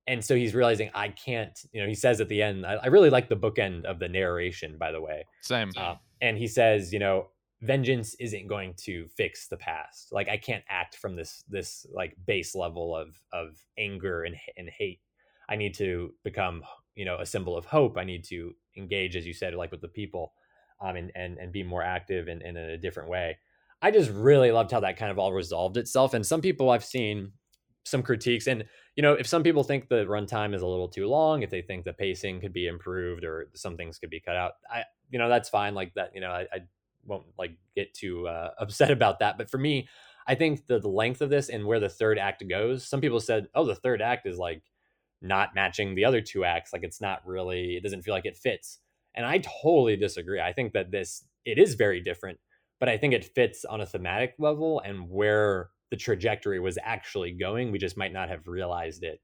[0.06, 2.86] and so he's realizing I can't you know he says at the end I, I
[2.88, 5.24] really like the bookend of the narration by the way.
[5.40, 5.72] Same.
[5.74, 7.28] Uh, and he says you know
[7.64, 10.12] vengeance isn't going to fix the past.
[10.12, 14.68] Like i can't act from this this like base level of of anger and, and
[14.68, 15.00] hate.
[15.48, 16.62] I need to become
[16.94, 17.96] you know a symbol of hope.
[17.96, 20.32] I need to engage as you said like with the people
[20.80, 23.38] um and and, and be more active and in a different way.
[23.82, 26.84] I just really loved how that kind of all resolved itself and some people i've
[26.84, 27.32] seen
[27.84, 28.64] some critiques and
[28.96, 31.60] you know if some people think the runtime is a little too long if they
[31.60, 35.18] think the pacing could be improved or some things could be cut out i you
[35.18, 36.60] know that's fine like that you know i, I
[37.06, 39.38] won't like get too uh, upset about that.
[39.38, 39.88] But for me,
[40.26, 42.86] I think the, the length of this and where the third act goes.
[42.86, 44.62] Some people said, "Oh, the third act is like
[45.20, 46.72] not matching the other two acts.
[46.72, 47.76] Like it's not really.
[47.76, 48.80] It doesn't feel like it fits."
[49.14, 50.40] And I totally disagree.
[50.40, 52.38] I think that this it is very different,
[52.80, 57.32] but I think it fits on a thematic level and where the trajectory was actually
[57.32, 57.70] going.
[57.70, 59.20] We just might not have realized it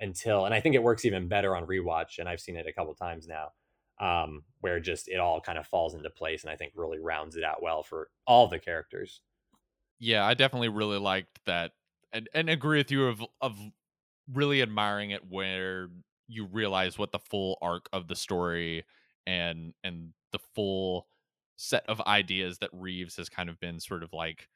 [0.00, 0.46] until.
[0.46, 2.18] And I think it works even better on rewatch.
[2.18, 3.48] And I've seen it a couple times now
[4.00, 7.36] um, where just it all kind of falls into place and I think really rounds
[7.36, 9.20] it out well for all the characters.
[9.98, 11.72] Yeah, I definitely really liked that
[12.12, 13.56] and, and agree with you of of
[14.32, 15.88] really admiring it where
[16.26, 18.84] you realize what the full arc of the story
[19.26, 21.06] and and the full
[21.56, 24.48] set of ideas that Reeves has kind of been sort of like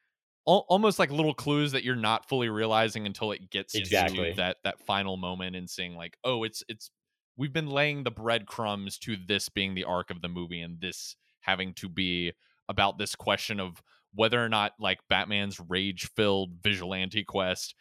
[0.44, 4.30] almost like little clues that you're not fully realizing until it gets exactly.
[4.30, 6.90] to that that final moment and seeing like oh it's it's
[7.38, 11.16] we've been laying the breadcrumbs to this being the arc of the movie and this
[11.40, 12.32] having to be
[12.68, 13.80] about this question of
[14.12, 17.74] whether or not like Batman's rage filled vigilante quest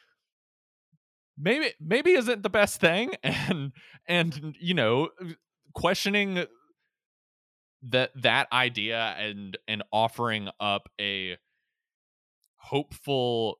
[1.37, 3.71] maybe maybe isn't the best thing and
[4.07, 5.33] and you know uh,
[5.73, 6.45] questioning
[7.83, 11.37] that that idea and and offering up a
[12.57, 13.59] hopeful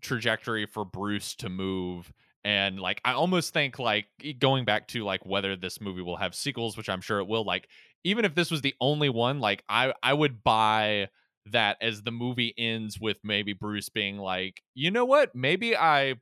[0.00, 2.12] trajectory for Bruce to move
[2.44, 4.06] and like i almost think like
[4.38, 7.44] going back to like whether this movie will have sequels which i'm sure it will
[7.44, 7.68] like
[8.04, 11.08] even if this was the only one like i i would buy
[11.46, 16.14] that as the movie ends with maybe bruce being like you know what maybe i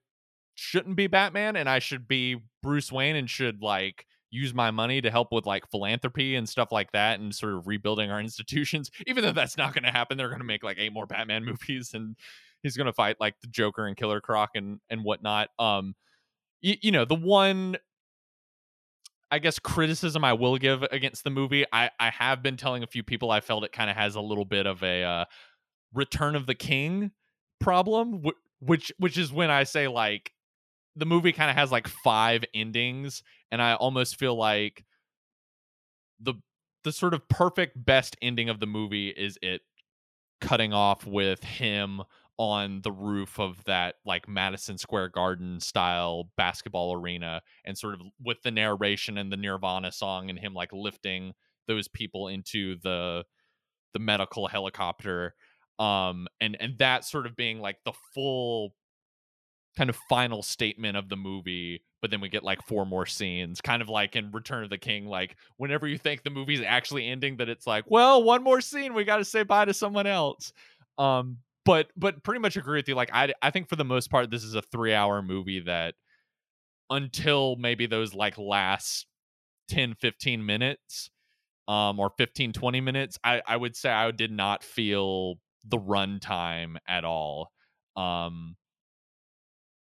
[0.58, 5.00] shouldn't be Batman and I should be Bruce Wayne and should like use my money
[5.00, 8.90] to help with like philanthropy and stuff like that and sort of rebuilding our institutions.
[9.06, 11.44] Even though that's not going to happen, they're going to make like eight more Batman
[11.44, 12.16] movies and
[12.64, 15.50] he's going to fight like the Joker and Killer Croc and and whatnot.
[15.60, 15.94] Um,
[16.60, 17.76] you, you know, the one
[19.30, 22.86] I guess criticism I will give against the movie, I I have been telling a
[22.86, 25.24] few people I felt it kind of has a little bit of a uh,
[25.92, 27.12] Return of the King
[27.60, 28.22] problem,
[28.60, 30.32] which which is when I say like
[30.96, 34.84] the movie kind of has like five endings, and I almost feel like
[36.20, 36.34] the
[36.84, 39.60] the sort of perfect best ending of the movie is it
[40.40, 42.02] cutting off with him
[42.38, 48.00] on the roof of that like Madison Square Garden style basketball arena and sort of
[48.24, 51.32] with the narration and the Nirvana song and him like lifting
[51.66, 53.24] those people into the
[53.92, 55.34] the medical helicopter
[55.78, 58.72] um and and that sort of being like the full
[59.76, 63.60] kind of final statement of the movie but then we get like four more scenes
[63.60, 67.06] kind of like in return of the king like whenever you think the movie's actually
[67.06, 70.06] ending that it's like well one more scene we got to say bye to someone
[70.06, 70.52] else.
[70.98, 72.94] Um but but pretty much agree with you.
[72.94, 75.94] Like I I think for the most part, this is a three hour movie that
[76.88, 79.06] until maybe those like last
[79.68, 81.10] 10, 15 minutes,
[81.68, 85.34] um, or 15, 20 minutes, I, I would say I did not feel
[85.66, 87.52] the runtime at all.
[87.96, 88.56] Um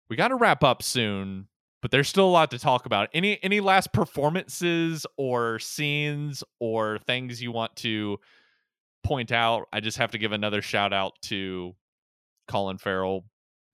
[0.09, 1.49] we gotta wrap up soon,
[1.82, 3.11] but there's still a lot to talk about.
[3.12, 8.18] Any any last performances or scenes or things you want to
[9.05, 11.75] point out, I just have to give another shout out to
[12.49, 13.25] Colin Farrell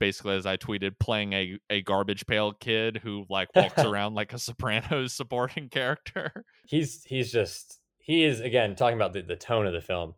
[0.01, 4.33] basically as I tweeted playing a, a garbage pail kid who like walks around like
[4.33, 6.45] a Sopranos supporting character.
[6.67, 10.15] He's he's just he is again talking about the, the tone of the film.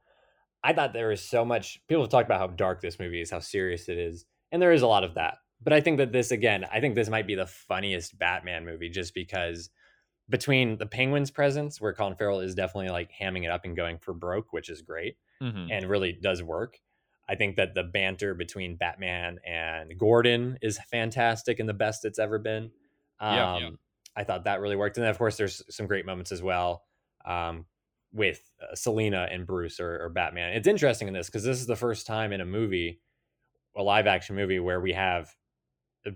[0.62, 3.30] I thought there was so much people have talked about how dark this movie is,
[3.30, 5.38] how serious it is, and there is a lot of that.
[5.62, 8.90] But I think that this again, I think this might be the funniest Batman movie
[8.90, 9.70] just because
[10.28, 13.98] between the Penguin's presence, where Colin Farrell is definitely like hamming it up and going
[13.98, 15.70] for broke, which is great mm-hmm.
[15.70, 16.78] and really does work.
[17.28, 22.18] I think that the banter between Batman and Gordon is fantastic and the best it's
[22.18, 22.70] ever been.
[23.20, 23.70] Um, yeah, yeah.
[24.16, 24.96] I thought that really worked.
[24.96, 26.82] And then, of course, there's some great moments as well
[27.24, 27.66] um,
[28.12, 30.52] with uh, Selina and Bruce or, or, Batman.
[30.52, 33.00] It's interesting in this because this is the first time in a movie,
[33.76, 35.34] a live action movie, where we have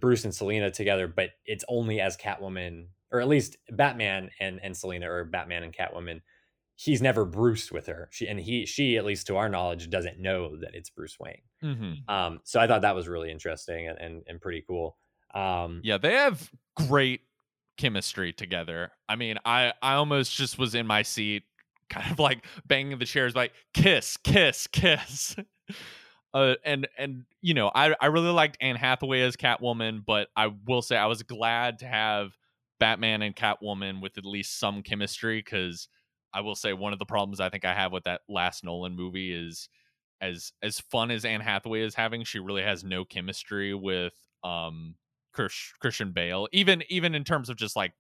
[0.00, 4.76] Bruce and Selina together, but it's only as Catwoman or at least Batman and and
[4.76, 6.20] Selina or Batman and Catwoman.
[6.78, 8.08] He's never Bruce with her.
[8.12, 11.42] She and he she at least to our knowledge doesn't know that it's Bruce Wayne.
[11.62, 12.14] Mm-hmm.
[12.14, 14.96] Um, so I thought that was really interesting and and, and pretty cool.
[15.34, 17.22] Um, yeah, they have great
[17.76, 18.92] chemistry together.
[19.08, 21.44] I mean, I I almost just was in my seat,
[21.90, 25.36] kind of like banging the chairs, like kiss, kiss, kiss.
[26.34, 30.52] Uh, and and you know, I I really liked Anne Hathaway as Catwoman, but I
[30.66, 32.36] will say I was glad to have
[32.78, 35.88] Batman and Catwoman with at least some chemistry because
[36.32, 38.94] I will say one of the problems I think I have with that last Nolan
[38.94, 39.68] movie is
[40.20, 44.14] as as fun as Anne Hathaway is having, she really has no chemistry with
[44.44, 44.94] um
[45.32, 47.92] Christian Bale, even even in terms of just like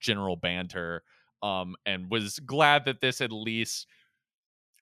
[0.00, 1.02] general banter.
[1.42, 3.88] Um, and was glad that this at least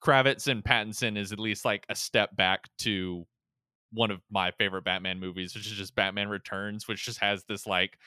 [0.05, 3.27] Kravitz and Pattinson is at least like a step back to
[3.93, 7.67] one of my favorite Batman movies, which is just Batman Returns, which just has this
[7.67, 7.99] like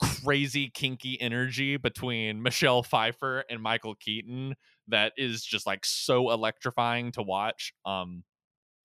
[0.00, 4.54] crazy kinky energy between Michelle Pfeiffer and Michael Keaton
[4.88, 7.72] that is just like so electrifying to watch.
[7.84, 8.24] Um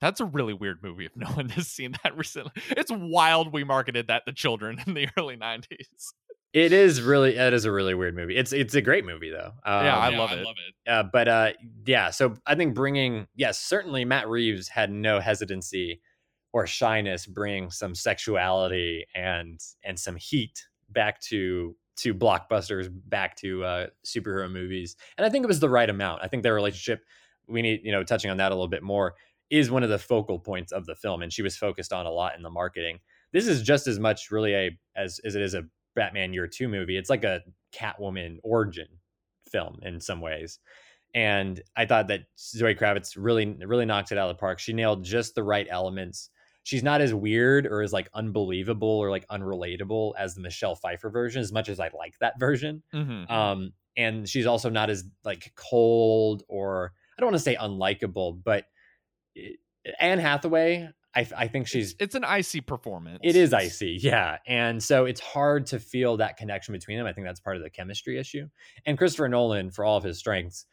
[0.01, 2.51] that's a really weird movie if no one has seen that recently.
[2.71, 6.13] It's wild we marketed that to children in the early 90s.
[6.53, 8.35] It is really it is a really weird movie.
[8.37, 9.53] It's it's a great movie though.
[9.65, 10.39] Um, yeah, I yeah, love it.
[10.39, 10.89] I love it.
[10.89, 11.53] Uh, but uh,
[11.85, 15.99] yeah, so I think bringing yes, certainly Matt Reeves had no hesitancy
[16.53, 23.63] or shyness bringing some sexuality and and some heat back to to blockbusters, back to
[23.63, 26.21] uh, superhero movies, and I think it was the right amount.
[26.23, 27.03] I think their relationship,
[27.47, 29.15] we need you know touching on that a little bit more,
[29.49, 32.11] is one of the focal points of the film, and she was focused on a
[32.11, 32.99] lot in the marketing.
[33.31, 35.65] This is just as much really a as as it is a
[35.95, 36.97] Batman Year Two movie.
[36.97, 37.41] It's like a
[37.73, 38.87] Catwoman origin
[39.51, 40.59] film in some ways.
[41.15, 44.59] And I thought that Zoe Kravitz really, really knocked it out of the park.
[44.59, 46.29] She nailed just the right elements
[46.63, 51.09] she's not as weird or as like unbelievable or like unrelatable as the Michelle Pfeiffer
[51.09, 52.81] version, as much as I like that version.
[52.93, 53.31] Mm-hmm.
[53.31, 58.39] Um, and she's also not as like cold or I don't want to say unlikable,
[58.43, 58.65] but
[59.99, 63.19] Anne Hathaway, I, I think she's it's, an icy performance.
[63.21, 67.05] It is icy, yeah, and so it's hard to feel that connection between them.
[67.05, 68.47] I think that's part of the chemistry issue.
[68.85, 70.65] And Christopher Nolan, for all of his strengths,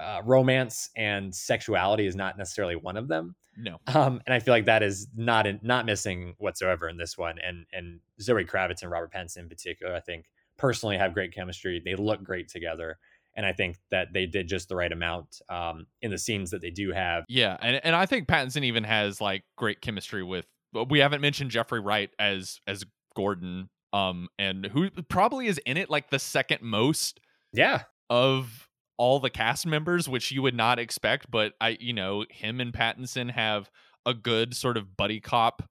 [0.00, 3.34] uh, romance and sexuality is not necessarily one of them.
[3.56, 3.78] No.
[3.88, 7.36] Um, and I feel like that is not in, not missing whatsoever in this one.
[7.38, 10.26] And and Zoe Kravitz and Robert Pattinson in particular, I think
[10.56, 11.80] personally have great chemistry.
[11.84, 12.98] They look great together.
[13.36, 16.60] And I think that they did just the right amount um, in the scenes that
[16.60, 17.24] they do have.
[17.28, 20.46] Yeah, and and I think Pattinson even has like great chemistry with.
[20.88, 22.84] We haven't mentioned Jeffrey Wright as as
[23.14, 27.20] Gordon, um, and who probably is in it like the second most.
[27.52, 27.82] Yeah.
[28.08, 28.68] Of
[29.00, 31.30] all the cast members, which you would not expect.
[31.30, 33.70] But I, you know, him and Pattinson have
[34.04, 35.62] a good sort of buddy cop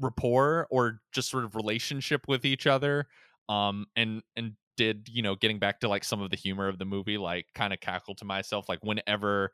[0.00, 3.06] rapport or just sort of relationship with each other.
[3.50, 6.78] Um, and and did you know getting back to like some of the humor of
[6.78, 9.52] the movie, like kind of cackle to myself, like whenever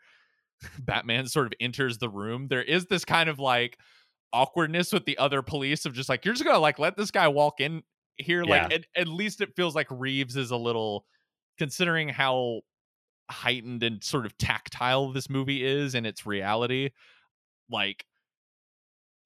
[0.78, 3.76] Batman sort of enters the room, there is this kind of like
[4.32, 7.26] awkwardness with the other police of just like you're just gonna like let this guy
[7.26, 7.82] walk in
[8.18, 11.04] here like at, at least it feels like reeves is a little
[11.58, 12.60] considering how
[13.30, 16.90] heightened and sort of tactile this movie is and its reality
[17.70, 18.04] like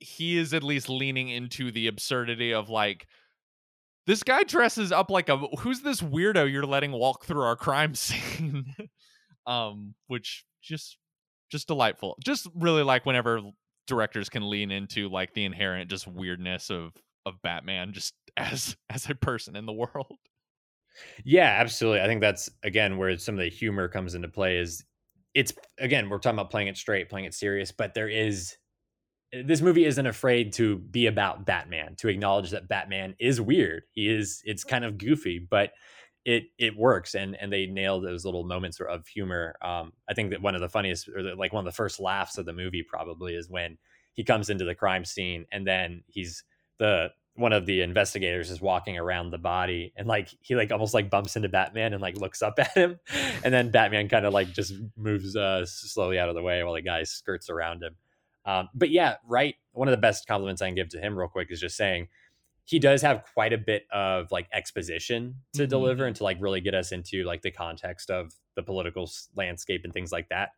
[0.00, 3.06] he is at least leaning into the absurdity of like
[4.06, 7.94] this guy dresses up like a who's this weirdo you're letting walk through our crime
[7.94, 8.74] scene?
[9.46, 10.96] Um which just
[11.50, 12.16] just delightful.
[12.22, 13.40] Just really like whenever
[13.86, 16.92] directors can lean into like the inherent just weirdness of
[17.26, 20.16] of batman just as as a person in the world
[21.24, 22.00] yeah, absolutely.
[22.00, 24.58] I think that's again where some of the humor comes into play.
[24.58, 24.84] Is
[25.34, 28.56] it's again we're talking about playing it straight, playing it serious, but there is
[29.44, 33.82] this movie isn't afraid to be about Batman, to acknowledge that Batman is weird.
[33.92, 35.72] He is it's kind of goofy, but
[36.24, 39.56] it it works and and they nail those little moments of humor.
[39.62, 42.00] Um, I think that one of the funniest or the, like one of the first
[42.00, 43.78] laughs of the movie probably is when
[44.14, 46.42] he comes into the crime scene and then he's
[46.78, 50.92] the one of the investigators is walking around the body and like he like almost
[50.92, 52.98] like bumps into Batman and like looks up at him
[53.44, 56.74] and then Batman kind of like just moves uh slowly out of the way while
[56.74, 57.94] the guy skirts around him.
[58.44, 59.54] Um, but yeah, right.
[59.72, 62.08] One of the best compliments I can give to him real quick is just saying
[62.64, 65.70] he does have quite a bit of like exposition to mm-hmm.
[65.70, 69.82] deliver and to like really get us into like the context of the political landscape
[69.84, 70.50] and things like that.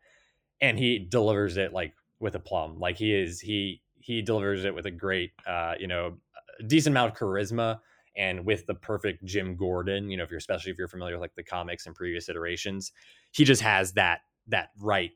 [0.61, 2.79] And he delivers it like with a plum.
[2.79, 6.17] Like he is he he delivers it with a great uh, you know
[6.63, 7.81] decent amount of charisma
[8.17, 11.23] and with the perfect Jim Gordon, you know, if you're especially if you're familiar with
[11.23, 12.93] like the comics and previous iterations,
[13.31, 15.13] he just has that that right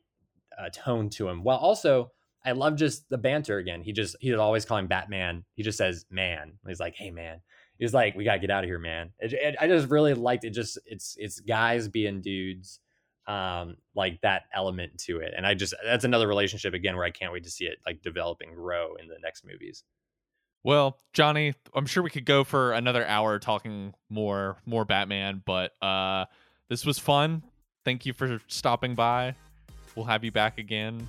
[0.57, 1.43] uh, tone to him.
[1.43, 2.11] While also,
[2.45, 3.81] I love just the banter again.
[3.81, 5.43] He just he's always calling Batman.
[5.55, 6.53] He just says man.
[6.67, 7.41] He's like, hey man.
[7.77, 9.11] He's like, we gotta get out of here, man.
[9.19, 10.51] It, it, I just really liked it.
[10.51, 12.79] Just it's it's guys being dudes,
[13.27, 15.33] um, like that element to it.
[15.35, 18.01] And I just that's another relationship again where I can't wait to see it like
[18.01, 19.83] develop and grow in the next movies.
[20.65, 25.71] Well, Johnny, I'm sure we could go for another hour talking more more Batman, but
[25.81, 26.25] uh
[26.69, 27.43] this was fun.
[27.85, 29.35] Thank you for stopping by.
[29.95, 31.07] We'll have you back again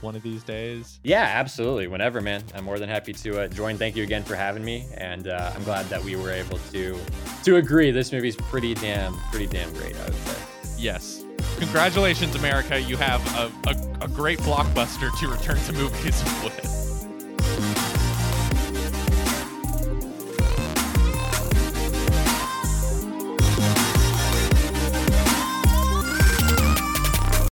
[0.00, 1.00] one of these days.
[1.04, 1.86] Yeah, absolutely.
[1.86, 2.42] Whenever, man.
[2.54, 3.76] I'm more than happy to uh, join.
[3.76, 6.98] Thank you again for having me, and uh, I'm glad that we were able to
[7.44, 7.90] to agree.
[7.90, 9.94] This movie's pretty damn pretty damn great.
[9.96, 10.42] I would say.
[10.78, 11.22] Yes.
[11.58, 12.80] Congratulations, America.
[12.80, 16.83] You have a, a, a great blockbuster to return to movies with.